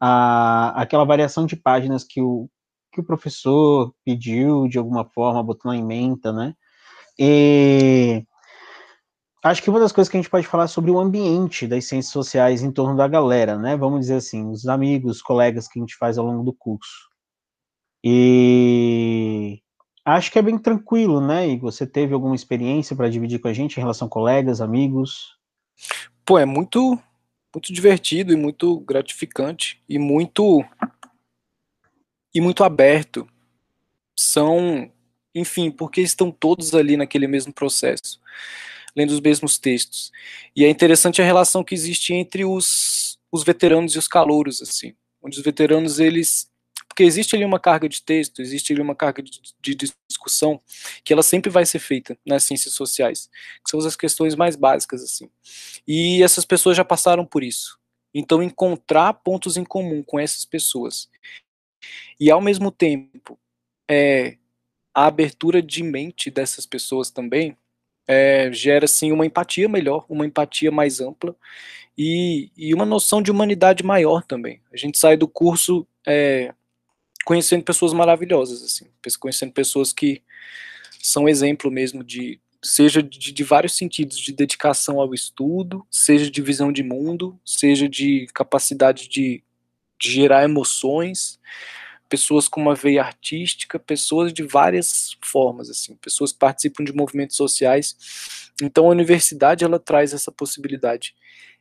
a, 0.00 0.80
aquela 0.80 1.04
variação 1.04 1.46
de 1.46 1.56
páginas 1.56 2.04
que 2.04 2.20
o, 2.20 2.48
que 2.92 3.00
o 3.00 3.04
professor 3.04 3.92
pediu 4.04 4.68
de 4.68 4.78
alguma 4.78 5.04
forma, 5.04 5.42
botou 5.42 5.72
na 5.72 5.78
emenda, 5.78 6.32
né? 6.32 6.54
E 7.18 8.24
acho 9.46 9.62
que 9.62 9.70
uma 9.70 9.80
das 9.80 9.92
coisas 9.92 10.10
que 10.10 10.16
a 10.16 10.20
gente 10.20 10.30
pode 10.30 10.46
falar 10.46 10.64
é 10.64 10.68
sobre 10.68 10.90
o 10.90 10.98
ambiente 10.98 11.66
das 11.66 11.84
ciências 11.84 12.12
sociais 12.12 12.62
em 12.62 12.70
torno 12.70 12.96
da 12.96 13.06
galera, 13.06 13.56
né? 13.56 13.76
Vamos 13.76 14.00
dizer 14.00 14.16
assim, 14.16 14.48
os 14.50 14.66
amigos, 14.66 15.22
colegas 15.22 15.68
que 15.68 15.78
a 15.78 15.82
gente 15.82 15.96
faz 15.96 16.18
ao 16.18 16.26
longo 16.26 16.42
do 16.42 16.52
curso. 16.52 17.08
E 18.02 19.60
acho 20.04 20.30
que 20.30 20.38
é 20.38 20.42
bem 20.42 20.58
tranquilo, 20.58 21.20
né? 21.20 21.48
E 21.48 21.58
você 21.58 21.86
teve 21.86 22.14
alguma 22.14 22.34
experiência 22.34 22.94
para 22.94 23.08
dividir 23.08 23.38
com 23.38 23.48
a 23.48 23.52
gente 23.52 23.76
em 23.76 23.80
relação 23.80 24.06
a 24.06 24.10
colegas, 24.10 24.60
amigos? 24.60 25.36
Pô, 26.24 26.38
é 26.38 26.44
muito, 26.44 26.98
muito 27.54 27.72
divertido 27.72 28.32
e 28.32 28.36
muito 28.36 28.80
gratificante 28.80 29.82
e 29.88 29.98
muito 29.98 30.64
e 32.34 32.40
muito 32.40 32.64
aberto. 32.64 33.26
São, 34.14 34.90
enfim, 35.34 35.70
porque 35.70 36.00
estão 36.00 36.30
todos 36.30 36.74
ali 36.74 36.96
naquele 36.96 37.26
mesmo 37.26 37.52
processo, 37.52 38.20
lendo 38.96 39.10
os 39.10 39.20
mesmos 39.20 39.58
textos. 39.58 40.10
E 40.54 40.64
é 40.64 40.68
interessante 40.68 41.20
a 41.20 41.24
relação 41.24 41.62
que 41.62 41.74
existe 41.74 42.14
entre 42.14 42.44
os, 42.44 43.18
os 43.30 43.44
veteranos 43.44 43.94
e 43.94 43.98
os 43.98 44.08
calouros, 44.08 44.62
assim, 44.62 44.94
onde 45.22 45.38
os 45.38 45.44
veteranos 45.44 46.00
eles 46.00 46.50
porque 46.88 47.02
existe 47.02 47.36
ali 47.36 47.44
uma 47.44 47.60
carga 47.60 47.90
de 47.90 48.02
texto, 48.02 48.40
existe 48.40 48.72
ali 48.72 48.80
uma 48.80 48.94
carga 48.94 49.22
de, 49.22 49.38
de, 49.60 49.92
discussão 50.08 50.58
que 51.04 51.12
ela 51.12 51.22
sempre 51.22 51.50
vai 51.50 51.66
ser 51.66 51.78
feita 51.78 52.18
nas 52.24 52.44
ciências 52.44 52.72
sociais, 52.72 53.28
que 53.62 53.70
são 53.70 53.78
as 53.80 53.94
questões 53.94 54.34
mais 54.34 54.56
básicas 54.56 55.02
assim. 55.02 55.28
E 55.86 56.22
essas 56.22 56.46
pessoas 56.46 56.74
já 56.74 56.84
passaram 56.86 57.26
por 57.26 57.44
isso. 57.44 57.78
Então 58.14 58.42
encontrar 58.42 59.12
pontos 59.12 59.58
em 59.58 59.64
comum 59.64 60.02
com 60.02 60.18
essas 60.18 60.46
pessoas 60.46 61.10
e 62.18 62.30
ao 62.30 62.40
mesmo 62.40 62.70
tempo 62.70 63.38
é, 63.90 64.38
a 64.94 65.04
abertura 65.04 65.60
de 65.60 65.82
mente 65.82 66.30
dessas 66.30 66.64
pessoas 66.64 67.10
também 67.10 67.54
é, 68.06 68.50
gera 68.52 68.84
assim 68.84 69.12
uma 69.12 69.26
empatia 69.26 69.68
melhor, 69.68 70.04
uma 70.08 70.26
empatia 70.26 70.70
mais 70.70 71.00
ampla 71.00 71.34
e, 71.96 72.50
e, 72.56 72.74
uma 72.74 72.84
noção 72.84 73.22
de 73.22 73.30
humanidade 73.30 73.82
maior 73.82 74.22
também. 74.22 74.60
A 74.72 74.76
gente 74.76 74.98
sai 74.98 75.16
do 75.16 75.26
curso 75.26 75.86
é, 76.06 76.52
conhecendo 77.24 77.64
pessoas 77.64 77.92
maravilhosas, 77.92 78.62
assim, 78.62 78.86
conhecendo 79.18 79.52
pessoas 79.52 79.92
que 79.92 80.22
são 81.02 81.28
exemplo 81.28 81.70
mesmo 81.70 82.04
de, 82.04 82.38
seja 82.62 83.02
de, 83.02 83.32
de, 83.32 83.44
vários 83.44 83.76
sentidos, 83.76 84.18
de 84.18 84.32
dedicação 84.32 85.00
ao 85.00 85.14
estudo, 85.14 85.86
seja 85.90 86.30
de 86.30 86.42
visão 86.42 86.70
de 86.70 86.82
mundo, 86.82 87.38
seja 87.44 87.88
de 87.88 88.26
capacidade 88.34 89.08
de, 89.08 89.42
de 89.98 90.10
gerar 90.10 90.44
emoções, 90.44 91.40
pessoas 92.08 92.48
com 92.48 92.60
uma 92.60 92.74
veia 92.74 93.02
artística, 93.02 93.78
pessoas 93.78 94.32
de 94.32 94.42
várias 94.42 95.16
formas, 95.22 95.70
assim, 95.70 95.96
pessoas 95.96 96.32
que 96.32 96.38
participam 96.38 96.84
de 96.84 96.92
movimentos 96.92 97.36
sociais. 97.36 97.96
Então 98.62 98.86
a 98.86 98.90
universidade 98.90 99.64
ela 99.64 99.78
traz 99.78 100.12
essa 100.12 100.32
possibilidade. 100.32 101.14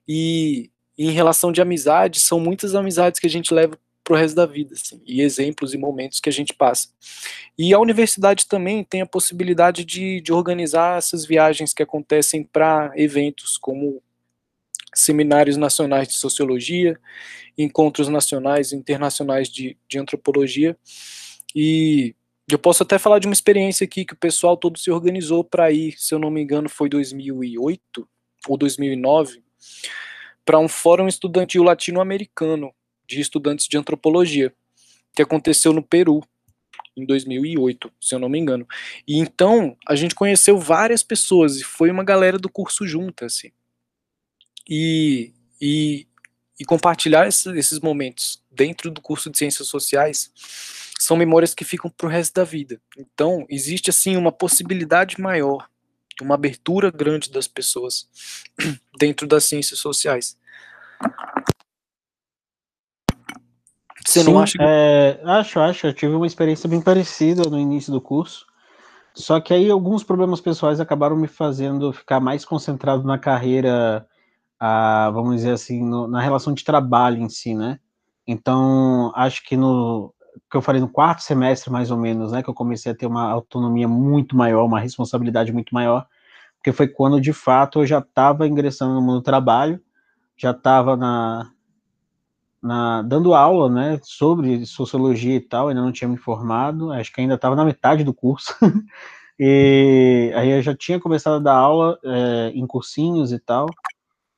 E, 0.08 0.70
em 0.98 1.12
relação 1.12 1.52
de 1.52 1.62
amizade, 1.62 2.20
são 2.20 2.40
muitas 2.40 2.76
amizades 2.76 3.20
que 3.20 3.28
a 3.28 3.30
gente 3.30 3.54
leva 3.54 3.78
para 4.04 4.14
o 4.14 4.18
resto 4.18 4.36
da 4.36 4.46
vida, 4.46 4.76
assim, 4.76 5.02
e 5.04 5.20
exemplos 5.20 5.74
e 5.74 5.78
momentos 5.78 6.20
que 6.20 6.30
a 6.30 6.32
gente 6.32 6.54
passa. 6.54 6.90
E 7.58 7.74
a 7.74 7.80
universidade 7.80 8.46
também 8.46 8.84
tem 8.84 9.02
a 9.02 9.06
possibilidade 9.06 9.84
de, 9.84 10.22
de 10.22 10.32
organizar 10.32 11.00
essas 11.00 11.26
viagens 11.26 11.74
que 11.74 11.82
acontecem 11.82 12.44
para 12.44 12.92
eventos 12.96 13.58
como 13.58 14.02
seminários 14.96 15.58
nacionais 15.58 16.08
de 16.08 16.16
sociologia, 16.16 17.00
encontros 17.58 18.08
nacionais 18.08 18.72
e 18.72 18.76
internacionais 18.76 19.50
de, 19.50 19.78
de 19.88 20.00
antropologia. 20.00 20.78
E 21.54 22.16
eu 22.50 22.58
posso 22.58 22.84
até 22.84 22.98
falar 22.98 23.20
de 23.20 23.28
uma 23.28 23.34
experiência 23.34 23.86
aqui 23.86 24.06
que 24.06 24.14
o 24.14 24.18
pessoal 24.18 24.56
todo 24.56 24.80
se 24.80 24.90
organizou 24.90 25.44
para 25.44 25.72
ir, 25.72 25.96
se 25.98 26.14
eu 26.14 26.20
não 26.20 26.32
me 26.32 26.42
engano, 26.42 26.70
foi 26.70 26.90
2008 26.90 28.08
ou 28.48 28.58
2009, 28.58 29.44
para 30.46 30.60
um 30.60 30.68
fórum 30.68 31.08
estudantil 31.08 31.64
latino-americano 31.64 32.72
de 33.08 33.20
estudantes 33.20 33.68
de 33.68 33.78
antropologia, 33.78 34.54
que 35.16 35.22
aconteceu 35.22 35.74
no 35.74 35.82
Peru, 35.82 36.22
em 36.96 37.06
2008, 37.06 37.92
se 38.00 38.16
eu 38.16 38.20
não 38.20 38.30
me 38.30 38.40
engano. 38.40 38.68
E 39.08 39.18
então 39.18 39.76
a 39.88 39.96
gente 39.96 40.16
conheceu 40.16 40.58
várias 40.58 41.04
pessoas 41.04 41.58
e 41.58 41.64
foi 41.64 41.92
uma 41.92 42.04
galera 42.04 42.38
do 42.38 42.50
curso 42.50 42.88
junta, 42.88 43.26
assim. 43.26 43.52
E, 44.68 45.34
e, 45.62 46.08
e 46.60 46.66
compartilhar 46.66 47.28
esses, 47.28 47.46
esses 47.48 47.80
momentos 47.80 48.44
dentro 48.52 48.90
do 48.90 49.02
curso 49.02 49.30
de 49.30 49.38
Ciências 49.38 49.68
Sociais 49.68 50.32
são 51.00 51.18
memórias 51.18 51.54
que 51.54 51.66
ficam 51.66 51.90
para 51.90 52.08
o 52.08 52.10
resto 52.10 52.34
da 52.36 52.44
vida. 52.44 52.80
Então 52.98 53.46
existe 53.50 53.90
assim 53.90 54.16
uma 54.16 54.32
possibilidade 54.32 55.20
maior, 55.20 55.68
uma 56.22 56.36
abertura 56.36 56.90
grande 56.90 57.30
das 57.30 57.48
pessoas 57.48 58.10
dentro 58.98 59.28
das 59.28 59.46
ciências 59.46 59.80
sociais. 59.80 60.38
Você 64.06 64.24
Sim, 64.24 64.32
não 64.32 64.40
acha? 64.40 64.58
Que... 64.58 64.64
É, 64.64 65.22
acho, 65.26 65.60
acho. 65.60 65.88
Eu 65.88 65.94
tive 65.94 66.14
uma 66.14 66.28
experiência 66.28 66.70
bem 66.70 66.80
parecida 66.80 67.50
no 67.50 67.60
início 67.60 67.92
do 67.92 68.00
curso. 68.00 68.46
Só 69.14 69.40
que 69.40 69.54
aí 69.54 69.70
alguns 69.70 70.04
problemas 70.04 70.40
pessoais 70.40 70.80
acabaram 70.80 71.16
me 71.16 71.28
fazendo 71.28 71.92
ficar 71.92 72.20
mais 72.20 72.46
concentrado 72.46 73.04
na 73.04 73.18
carreira, 73.18 74.08
a, 74.60 75.10
vamos 75.12 75.38
dizer 75.38 75.52
assim, 75.52 75.84
no, 75.84 76.08
na 76.08 76.22
relação 76.22 76.54
de 76.54 76.64
trabalho 76.64 77.22
em 77.22 77.30
si, 77.30 77.54
né? 77.54 77.80
Então, 78.28 79.12
acho 79.16 79.44
que 79.44 79.56
no 79.56 80.14
que 80.50 80.58
eu 80.58 80.62
falei 80.62 80.82
no 80.82 80.90
quarto 80.90 81.22
semestre, 81.22 81.72
mais 81.72 81.92
ou 81.92 81.98
menos, 81.98 82.32
né, 82.32 82.44
que 82.44 82.50
eu 82.50 82.54
comecei 82.54 82.92
a 82.92 82.96
ter 82.96 83.06
uma 83.06 83.30
autonomia 83.30 83.88
muito 83.88 84.36
maior, 84.36 84.66
uma 84.66 84.80
responsabilidade 84.80 85.52
muito 85.52 85.74
maior, 85.74 86.06
porque 86.58 86.72
foi 86.72 86.88
quando, 86.88 87.22
de 87.22 87.34
fato, 87.34 87.80
eu 87.80 87.86
já 87.86 88.00
estava 88.00 88.48
ingressando 88.48 88.94
no 88.94 89.02
mundo 89.02 89.20
do 89.20 89.24
trabalho, 89.24 89.82
já 90.38 90.52
estava 90.52 90.98
na, 90.98 91.52
na, 92.62 93.02
dando 93.04 93.34
aula, 93.34 93.70
né, 93.70 94.00
sobre 94.04 94.66
sociologia 94.66 95.36
e 95.36 95.42
tal, 95.42 95.70
ainda 95.70 95.82
não 95.82 95.92
tinha 95.92 96.08
me 96.08 96.18
formado, 96.18 96.92
acho 96.92 97.14
que 97.14 97.22
ainda 97.22 97.36
estava 97.36 97.56
na 97.56 97.66
metade 97.66 98.04
do 98.04 98.14
curso, 98.14 98.54
e 99.40 100.32
aí 100.36 100.50
eu 100.50 100.62
já 100.62 100.76
tinha 100.76 101.00
começado 101.00 101.36
a 101.36 101.40
dar 101.40 101.56
aula 101.56 102.00
é, 102.04 102.52
em 102.54 102.66
cursinhos 102.68 103.32
e 103.32 103.40
tal, 103.40 103.68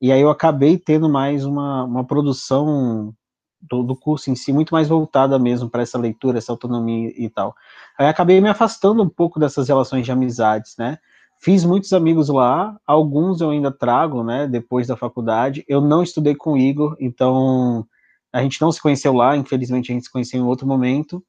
e 0.00 0.12
aí 0.12 0.20
eu 0.20 0.30
acabei 0.30 0.78
tendo 0.78 1.08
mais 1.08 1.44
uma, 1.44 1.84
uma 1.84 2.04
produção 2.04 3.14
do, 3.60 3.82
do 3.82 3.96
curso 3.96 4.30
em 4.30 4.36
si, 4.36 4.52
muito 4.52 4.72
mais 4.72 4.88
voltada 4.88 5.38
mesmo 5.38 5.68
para 5.68 5.82
essa 5.82 5.98
leitura, 5.98 6.38
essa 6.38 6.52
autonomia 6.52 7.12
e 7.16 7.28
tal. 7.28 7.54
Aí 7.98 8.06
acabei 8.06 8.40
me 8.40 8.48
afastando 8.48 9.02
um 9.02 9.08
pouco 9.08 9.40
dessas 9.40 9.68
relações 9.68 10.04
de 10.04 10.12
amizades, 10.12 10.76
né, 10.78 10.98
Fiz 11.40 11.64
muitos 11.64 11.92
amigos 11.92 12.28
lá, 12.28 12.76
alguns 12.84 13.40
eu 13.40 13.50
ainda 13.50 13.70
trago, 13.70 14.24
né, 14.24 14.48
depois 14.48 14.88
da 14.88 14.96
faculdade. 14.96 15.64
Eu 15.68 15.80
não 15.80 16.02
estudei 16.02 16.34
com 16.34 16.54
o 16.54 16.58
Igor, 16.58 16.96
então 16.98 17.86
a 18.32 18.42
gente 18.42 18.60
não 18.60 18.72
se 18.72 18.82
conheceu 18.82 19.12
lá, 19.12 19.36
infelizmente 19.36 19.92
a 19.92 19.94
gente 19.94 20.06
se 20.06 20.12
conheceu 20.12 20.40
em 20.40 20.44
outro 20.44 20.66
momento, 20.66 21.24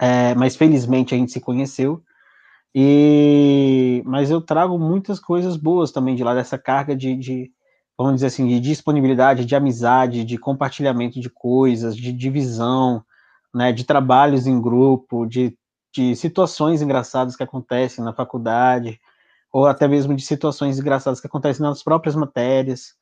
é, 0.00 0.32
mas 0.36 0.54
felizmente 0.54 1.12
a 1.12 1.18
gente 1.18 1.32
se 1.32 1.40
conheceu. 1.40 2.00
E, 2.72 4.00
mas 4.06 4.30
eu 4.30 4.40
trago 4.40 4.78
muitas 4.78 5.18
coisas 5.18 5.56
boas 5.56 5.90
também 5.90 6.14
de 6.14 6.22
lá, 6.22 6.32
dessa 6.32 6.56
carga 6.56 6.94
de, 6.94 7.16
de, 7.16 7.52
vamos 7.98 8.16
dizer 8.16 8.26
assim, 8.26 8.46
de 8.46 8.60
disponibilidade, 8.60 9.44
de 9.44 9.56
amizade, 9.56 10.24
de 10.24 10.36
compartilhamento 10.36 11.18
de 11.20 11.30
coisas, 11.30 11.96
de 11.96 12.12
divisão, 12.12 13.02
né, 13.54 13.72
de 13.72 13.84
trabalhos 13.84 14.46
em 14.46 14.60
grupo, 14.60 15.26
de, 15.26 15.56
de 15.94 16.14
situações 16.14 16.82
engraçadas 16.82 17.34
que 17.34 17.42
acontecem 17.42 18.04
na 18.04 18.12
faculdade, 18.12 19.00
ou 19.50 19.66
até 19.66 19.88
mesmo 19.88 20.14
de 20.14 20.22
situações 20.22 20.78
engraçadas 20.78 21.20
que 21.20 21.26
acontecem 21.26 21.62
nas 21.62 21.82
próprias 21.82 22.14
matérias. 22.14 22.94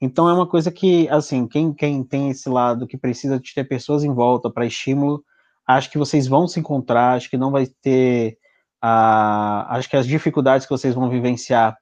Então 0.00 0.28
é 0.28 0.32
uma 0.32 0.46
coisa 0.46 0.72
que, 0.72 1.08
assim, 1.08 1.46
quem, 1.46 1.72
quem 1.72 2.02
tem 2.02 2.30
esse 2.30 2.48
lado 2.48 2.86
que 2.86 2.96
precisa 2.96 3.38
de 3.38 3.54
ter 3.54 3.64
pessoas 3.64 4.02
em 4.02 4.12
volta 4.12 4.50
para 4.50 4.66
estímulo, 4.66 5.22
acho 5.64 5.90
que 5.90 5.98
vocês 5.98 6.26
vão 6.26 6.48
se 6.48 6.58
encontrar, 6.58 7.16
acho 7.16 7.30
que 7.30 7.36
não 7.36 7.52
vai 7.52 7.66
ter. 7.80 8.38
Uh, 8.82 9.68
acho 9.68 9.88
que 9.90 9.96
as 9.96 10.06
dificuldades 10.06 10.66
que 10.66 10.72
vocês 10.72 10.94
vão 10.94 11.10
vivenciar, 11.10 11.76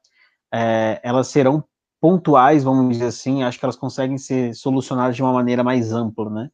é, 0.53 0.99
elas 1.01 1.29
serão 1.29 1.63
pontuais, 1.99 2.63
vamos 2.63 2.93
dizer 2.93 3.07
assim, 3.07 3.43
acho 3.43 3.59
que 3.59 3.65
elas 3.65 3.75
conseguem 3.75 4.17
ser 4.17 4.53
solucionadas 4.55 5.15
de 5.15 5.21
uma 5.21 5.33
maneira 5.33 5.63
mais 5.63 5.91
ampla, 5.91 6.29
né? 6.29 6.49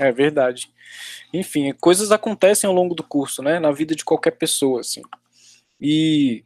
É 0.00 0.12
verdade. 0.12 0.72
Enfim, 1.32 1.72
coisas 1.80 2.12
acontecem 2.12 2.68
ao 2.68 2.74
longo 2.74 2.94
do 2.94 3.02
curso, 3.02 3.42
né? 3.42 3.58
Na 3.58 3.72
vida 3.72 3.94
de 3.96 4.04
qualquer 4.04 4.32
pessoa, 4.32 4.80
assim. 4.80 5.02
E 5.80 6.44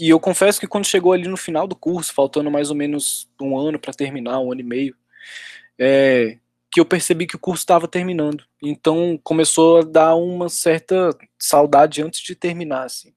e 0.00 0.08
eu 0.08 0.18
confesso 0.18 0.58
que 0.58 0.66
quando 0.66 0.86
chegou 0.86 1.12
ali 1.12 1.28
no 1.28 1.36
final 1.36 1.66
do 1.66 1.76
curso, 1.76 2.14
faltando 2.14 2.50
mais 2.50 2.70
ou 2.70 2.76
menos 2.76 3.28
um 3.38 3.58
ano 3.58 3.78
para 3.78 3.92
terminar, 3.92 4.40
um 4.40 4.50
ano 4.50 4.62
e 4.62 4.64
meio, 4.64 4.96
é, 5.78 6.38
que 6.72 6.80
eu 6.80 6.86
percebi 6.86 7.26
que 7.26 7.36
o 7.36 7.38
curso 7.38 7.60
estava 7.62 7.86
terminando. 7.86 8.42
Então 8.62 9.20
começou 9.22 9.80
a 9.80 9.82
dar 9.82 10.14
uma 10.14 10.48
certa 10.48 11.10
saudade 11.38 12.02
antes 12.02 12.22
de 12.22 12.34
terminar, 12.34 12.84
assim. 12.84 13.12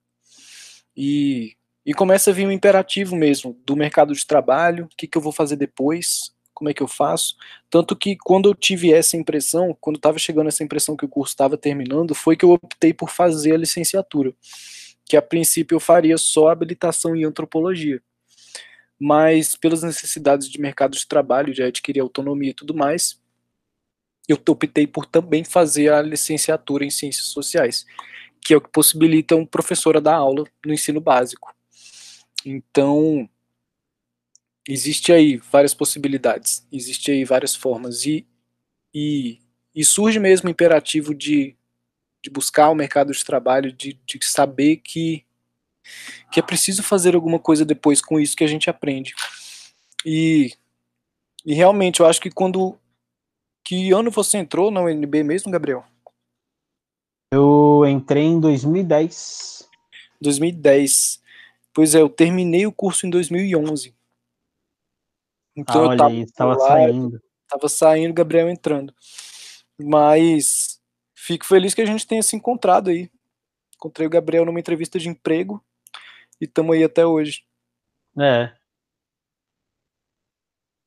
E, 0.96 1.56
e 1.86 1.94
começa 1.94 2.32
a 2.32 2.34
vir 2.34 2.48
um 2.48 2.52
imperativo 2.52 3.16
mesmo 3.16 3.60
do 3.66 3.76
mercado 3.76 4.14
de 4.14 4.26
trabalho, 4.26 4.86
o 4.86 4.96
que, 4.96 5.08
que 5.08 5.18
eu 5.18 5.22
vou 5.22 5.32
fazer 5.32 5.56
depois, 5.56 6.34
como 6.54 6.70
é 6.70 6.74
que 6.74 6.82
eu 6.82 6.88
faço. 6.88 7.36
Tanto 7.70 7.96
que 7.96 8.16
quando 8.16 8.50
eu 8.50 8.56
tive 8.56 8.94
essa 8.94 9.18
impressão, 9.18 9.76
quando 9.82 9.98
estava 9.98 10.18
chegando 10.18 10.48
essa 10.48 10.64
impressão 10.64 10.96
que 10.96 11.06
o 11.06 11.10
curso 11.10 11.34
estava 11.34 11.58
terminando, 11.58 12.16
foi 12.16 12.38
que 12.38 12.46
eu 12.46 12.52
optei 12.52 12.94
por 12.94 13.10
fazer 13.10 13.54
a 13.54 13.58
licenciatura 13.58 14.34
que 15.06 15.18
a 15.18 15.22
princípio 15.22 15.76
eu 15.76 15.80
faria 15.80 16.18
só 16.18 16.50
habilitação 16.50 17.16
em 17.16 17.24
antropologia. 17.24 18.02
Mas 19.00 19.56
pelas 19.56 19.84
necessidades 19.84 20.50
de 20.50 20.60
mercado 20.60 20.98
de 20.98 21.06
trabalho, 21.06 21.54
de 21.54 21.62
adquirir 21.62 22.00
autonomia 22.00 22.52
e 22.52 22.54
tudo 22.54 22.74
mais, 22.74 23.20
eu 24.28 24.38
optei 24.48 24.88
por 24.88 25.06
também 25.06 25.44
fazer 25.44 25.92
a 25.92 26.02
licenciatura 26.02 26.86
em 26.86 26.90
ciências 26.90 27.28
sociais. 27.28 27.86
que 28.46 28.54
é 28.54 28.58
o 28.58 28.62
que 28.62 28.70
possibilita 28.70 29.38
um 29.38 29.46
professor 29.46 29.96
a 29.96 30.02
dar 30.02 30.16
aula 30.16 30.44
no 30.66 30.74
ensino 30.74 31.00
básico. 31.00 31.53
Então, 32.46 33.30
existe 34.68 35.12
aí 35.12 35.38
várias 35.38 35.74
possibilidades, 35.74 36.66
existe 36.72 37.12
aí 37.12 37.26
várias 37.26 37.56
formas 37.56 38.06
e, 38.06 38.26
e, 38.94 39.40
e 39.76 39.84
surge 39.84 40.20
mesmo 40.20 40.48
o 40.48 40.52
imperativo 40.52 41.14
de, 41.14 41.56
de 42.22 42.30
buscar 42.30 42.70
o 42.70 42.76
mercado 42.76 43.12
de 43.12 43.24
trabalho, 43.24 43.72
de, 43.72 44.00
de 44.06 44.20
saber 44.24 44.78
que, 44.78 45.26
que 46.32 46.40
é 46.40 46.44
preciso 46.44 46.84
fazer 46.84 47.16
alguma 47.16 47.40
coisa 47.40 47.66
depois 47.66 48.02
com 48.02 48.20
isso 48.20 48.36
que 48.36 48.44
a 48.44 48.48
gente 48.48 48.70
aprende. 48.70 49.14
E, 50.06 50.54
e 51.46 51.54
realmente, 51.54 52.00
eu 52.00 52.06
acho 52.06 52.22
que 52.22 52.32
quando. 52.32 52.78
Que 53.66 53.94
ano 53.94 54.12
você 54.12 54.38
entrou 54.38 54.70
na 54.70 54.82
UNB 54.82 55.24
mesmo, 55.24 55.50
Gabriel? 55.52 55.86
Eu 57.32 57.86
entrei 57.88 58.24
em 58.24 58.40
2010. 58.40 59.68
2010. 60.22 61.23
Pois 61.74 61.96
é, 61.96 62.02
eu 62.02 62.10
terminei 62.10 62.66
o 62.68 62.72
curso 62.72 63.06
em 63.06 63.10
2011. 63.10 63.96
Então 65.56 65.90
ah, 65.90 65.94
eu 65.94 65.98
tava, 65.98 66.14
aí, 66.14 66.32
tava 66.32 66.56
lá, 66.56 66.68
saindo. 66.68 67.22
Tava 67.48 67.70
saindo, 67.70 68.14
Gabriel 68.14 68.50
entrando. 68.50 68.94
Mas 69.80 70.80
fico 71.16 71.46
feliz 71.46 71.74
que 71.74 71.82
a 71.82 71.86
gente 71.86 72.08
tenha 72.08 72.22
se 72.22 72.36
encontrado 72.36 72.90
aí. 72.90 73.10
Encontrei 73.76 74.08
o 74.08 74.10
Gabriel 74.10 74.46
numa 74.46 74.60
entrevista 74.60 75.00
de 75.00 75.10
emprego 75.10 75.64
e 76.40 76.46
estamos 76.46 76.76
aí 76.76 76.84
até 76.84 77.06
hoje. 77.06 77.44
É. 78.20 78.52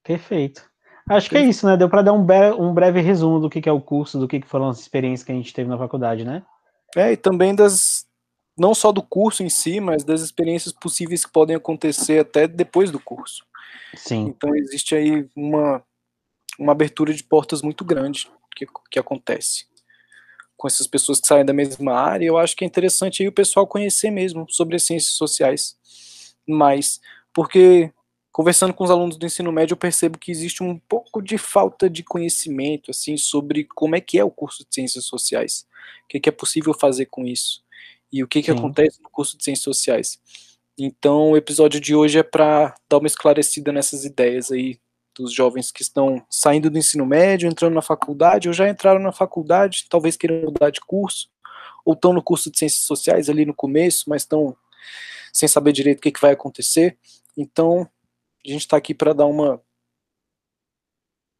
Perfeito. 0.02 0.68
Acho 1.08 1.30
que 1.30 1.36
é 1.36 1.42
isso, 1.42 1.66
né? 1.66 1.76
Deu 1.76 1.88
para 1.88 2.02
dar 2.02 2.12
um, 2.12 2.26
um, 2.58 2.74
breve 2.74 3.00
resumo 3.00 3.38
do 3.38 3.48
que, 3.48 3.60
que 3.60 3.68
é 3.68 3.72
o 3.72 3.80
curso, 3.80 4.18
do 4.18 4.26
que, 4.26 4.40
que 4.40 4.46
foram 4.46 4.68
as 4.68 4.80
experiências 4.80 5.24
que 5.24 5.30
a 5.30 5.34
gente 5.34 5.54
teve 5.54 5.68
na 5.68 5.78
faculdade, 5.78 6.24
né? 6.24 6.44
É, 6.96 7.12
e 7.12 7.16
também 7.16 7.54
das. 7.54 7.95
Não 8.56 8.74
só 8.74 8.90
do 8.90 9.02
curso 9.02 9.42
em 9.42 9.50
si, 9.50 9.80
mas 9.80 10.02
das 10.02 10.22
experiências 10.22 10.72
possíveis 10.72 11.24
que 11.24 11.32
podem 11.32 11.56
acontecer 11.56 12.20
até 12.20 12.48
depois 12.48 12.90
do 12.90 12.98
curso. 12.98 13.44
Sim. 13.94 14.26
Então 14.26 14.54
existe 14.54 14.94
aí 14.94 15.28
uma, 15.36 15.82
uma 16.58 16.72
abertura 16.72 17.12
de 17.12 17.22
portas 17.22 17.62
muito 17.62 17.84
grande 17.84 18.30
que, 18.56 18.66
que 18.90 18.98
acontece 18.98 19.66
com 20.56 20.66
essas 20.66 20.86
pessoas 20.86 21.20
que 21.20 21.26
saem 21.26 21.44
da 21.44 21.52
mesma 21.52 21.92
área. 21.92 22.24
Eu 22.24 22.38
acho 22.38 22.56
que 22.56 22.64
é 22.64 22.66
interessante 22.66 23.22
aí 23.22 23.28
o 23.28 23.32
pessoal 23.32 23.66
conhecer 23.66 24.10
mesmo 24.10 24.46
sobre 24.48 24.76
as 24.76 24.84
ciências 24.84 25.12
sociais 25.12 25.76
mais, 26.48 27.00
porque 27.34 27.92
conversando 28.32 28.72
com 28.72 28.84
os 28.84 28.90
alunos 28.90 29.16
do 29.16 29.26
ensino 29.26 29.50
médio, 29.50 29.72
eu 29.72 29.78
percebo 29.78 30.18
que 30.18 30.30
existe 30.30 30.62
um 30.62 30.78
pouco 30.78 31.22
de 31.22 31.36
falta 31.38 31.90
de 31.90 32.02
conhecimento 32.02 32.90
assim 32.90 33.16
sobre 33.16 33.64
como 33.64 33.96
é 33.96 34.00
que 34.00 34.18
é 34.18 34.24
o 34.24 34.30
curso 34.30 34.64
de 34.64 34.74
ciências 34.74 35.06
sociais, 35.06 35.66
o 36.04 36.08
que, 36.08 36.18
é, 36.18 36.20
que 36.20 36.28
é 36.28 36.32
possível 36.32 36.72
fazer 36.72 37.06
com 37.06 37.26
isso 37.26 37.65
e 38.16 38.22
o 38.22 38.28
que, 38.28 38.42
que 38.42 38.50
acontece 38.50 39.02
no 39.02 39.10
curso 39.10 39.36
de 39.36 39.44
ciências 39.44 39.64
sociais. 39.64 40.18
Então, 40.78 41.32
o 41.32 41.36
episódio 41.36 41.80
de 41.80 41.94
hoje 41.94 42.18
é 42.18 42.22
para 42.22 42.74
dar 42.88 42.98
uma 42.98 43.06
esclarecida 43.06 43.72
nessas 43.72 44.04
ideias 44.04 44.50
aí 44.50 44.78
dos 45.14 45.32
jovens 45.32 45.70
que 45.70 45.82
estão 45.82 46.24
saindo 46.28 46.68
do 46.68 46.78
ensino 46.78 47.06
médio, 47.06 47.48
entrando 47.48 47.74
na 47.74 47.82
faculdade, 47.82 48.48
ou 48.48 48.54
já 48.54 48.68
entraram 48.68 49.00
na 49.00 49.12
faculdade, 49.12 49.86
talvez 49.88 50.16
queiram 50.16 50.42
mudar 50.42 50.70
de 50.70 50.80
curso, 50.80 51.30
ou 51.84 51.94
estão 51.94 52.12
no 52.12 52.22
curso 52.22 52.50
de 52.50 52.58
ciências 52.58 52.82
sociais 52.82 53.30
ali 53.30 53.46
no 53.46 53.54
começo, 53.54 54.04
mas 54.08 54.22
estão 54.22 54.54
sem 55.32 55.48
saber 55.48 55.72
direito 55.72 55.98
o 55.98 56.02
que, 56.02 56.12
que 56.12 56.20
vai 56.20 56.32
acontecer. 56.32 56.98
Então, 57.36 57.88
a 58.44 58.50
gente 58.50 58.62
está 58.62 58.76
aqui 58.76 58.94
para 58.94 59.12
dar 59.12 59.26
uma 59.26 59.60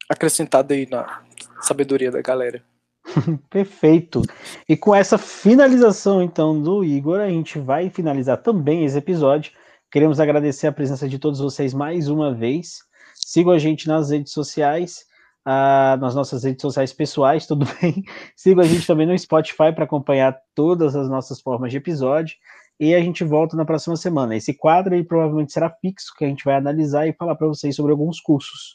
acrescentada 0.08 0.74
aí 0.74 0.86
na 0.88 1.24
sabedoria 1.60 2.10
da 2.10 2.22
galera. 2.22 2.64
Perfeito. 3.50 4.22
E 4.68 4.76
com 4.76 4.94
essa 4.94 5.18
finalização, 5.18 6.22
então, 6.22 6.60
do 6.60 6.84
Igor, 6.84 7.20
a 7.20 7.28
gente 7.28 7.58
vai 7.58 7.90
finalizar 7.90 8.38
também 8.38 8.84
esse 8.84 8.98
episódio. 8.98 9.52
Queremos 9.90 10.20
agradecer 10.20 10.66
a 10.66 10.72
presença 10.72 11.08
de 11.08 11.18
todos 11.18 11.40
vocês 11.40 11.72
mais 11.72 12.08
uma 12.08 12.34
vez. 12.34 12.78
Sigam 13.14 13.52
a 13.52 13.58
gente 13.58 13.88
nas 13.88 14.10
redes 14.10 14.32
sociais, 14.32 15.04
uh, 15.46 15.98
nas 16.00 16.14
nossas 16.14 16.44
redes 16.44 16.62
sociais 16.62 16.92
pessoais, 16.92 17.46
tudo 17.48 17.66
bem? 17.80 18.04
Sigam 18.36 18.62
a 18.62 18.66
gente 18.66 18.86
também 18.86 19.06
no 19.06 19.18
Spotify 19.18 19.72
para 19.74 19.84
acompanhar 19.84 20.36
todas 20.54 20.94
as 20.94 21.08
nossas 21.08 21.40
formas 21.40 21.70
de 21.70 21.78
episódio 21.78 22.36
e 22.78 22.94
a 22.94 23.00
gente 23.00 23.24
volta 23.24 23.56
na 23.56 23.64
próxima 23.64 23.96
semana. 23.96 24.36
Esse 24.36 24.52
quadro 24.52 24.94
aí 24.94 25.02
provavelmente 25.02 25.52
será 25.52 25.70
fixo, 25.70 26.12
que 26.16 26.24
a 26.24 26.28
gente 26.28 26.44
vai 26.44 26.56
analisar 26.56 27.06
e 27.06 27.12
falar 27.14 27.34
para 27.34 27.46
vocês 27.46 27.74
sobre 27.74 27.92
alguns 27.92 28.20
cursos. 28.20 28.74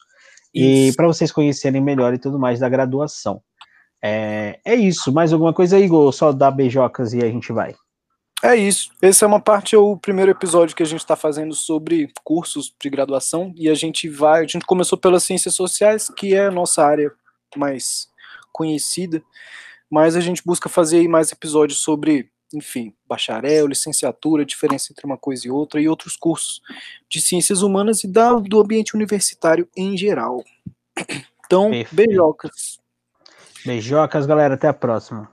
Isso. 0.53 0.93
E 0.93 0.95
para 0.95 1.07
vocês 1.07 1.31
conhecerem 1.31 1.81
melhor 1.81 2.13
e 2.13 2.17
tudo 2.17 2.39
mais 2.39 2.59
da 2.59 2.67
graduação. 2.67 3.41
É, 4.01 4.59
é 4.65 4.75
isso. 4.75 5.11
Mais 5.11 5.31
alguma 5.31 5.53
coisa, 5.53 5.79
Igor? 5.79 6.11
Só 6.11 6.31
dar 6.31 6.51
beijocas 6.51 7.13
e 7.13 7.19
a 7.19 7.27
gente 7.27 7.51
vai. 7.53 7.75
É 8.43 8.55
isso. 8.55 8.91
Essa 9.01 9.25
é 9.25 9.27
uma 9.27 9.39
parte, 9.39 9.75
é 9.75 9.77
o 9.77 9.95
primeiro 9.95 10.31
episódio 10.31 10.75
que 10.75 10.81
a 10.81 10.85
gente 10.85 11.01
está 11.01 11.15
fazendo 11.15 11.53
sobre 11.53 12.11
cursos 12.23 12.73
de 12.81 12.89
graduação 12.89 13.53
e 13.55 13.69
a 13.69 13.75
gente 13.75 14.09
vai. 14.09 14.43
A 14.43 14.47
gente 14.47 14.65
começou 14.65 14.97
pelas 14.97 15.23
ciências 15.23 15.53
sociais, 15.53 16.09
que 16.09 16.33
é 16.33 16.47
a 16.47 16.51
nossa 16.51 16.83
área 16.83 17.11
mais 17.55 18.07
conhecida, 18.51 19.21
mas 19.89 20.15
a 20.15 20.19
gente 20.19 20.41
busca 20.43 20.67
fazer 20.67 21.07
mais 21.07 21.31
episódios 21.31 21.79
sobre 21.79 22.31
enfim, 22.53 22.93
bacharel, 23.07 23.67
licenciatura, 23.67 24.45
diferença 24.45 24.91
entre 24.91 25.05
uma 25.05 25.17
coisa 25.17 25.47
e 25.47 25.51
outra, 25.51 25.81
e 25.81 25.87
outros 25.87 26.17
cursos 26.17 26.61
de 27.09 27.21
ciências 27.21 27.61
humanas 27.61 28.03
e 28.03 28.07
da, 28.07 28.33
do 28.33 28.59
ambiente 28.59 28.95
universitário 28.95 29.67
em 29.75 29.95
geral. 29.95 30.43
Então, 31.45 31.69
Perfeito. 31.69 31.95
beijocas. 31.95 32.79
Beijocas, 33.65 34.25
galera. 34.25 34.55
Até 34.55 34.67
a 34.67 34.73
próxima. 34.73 35.29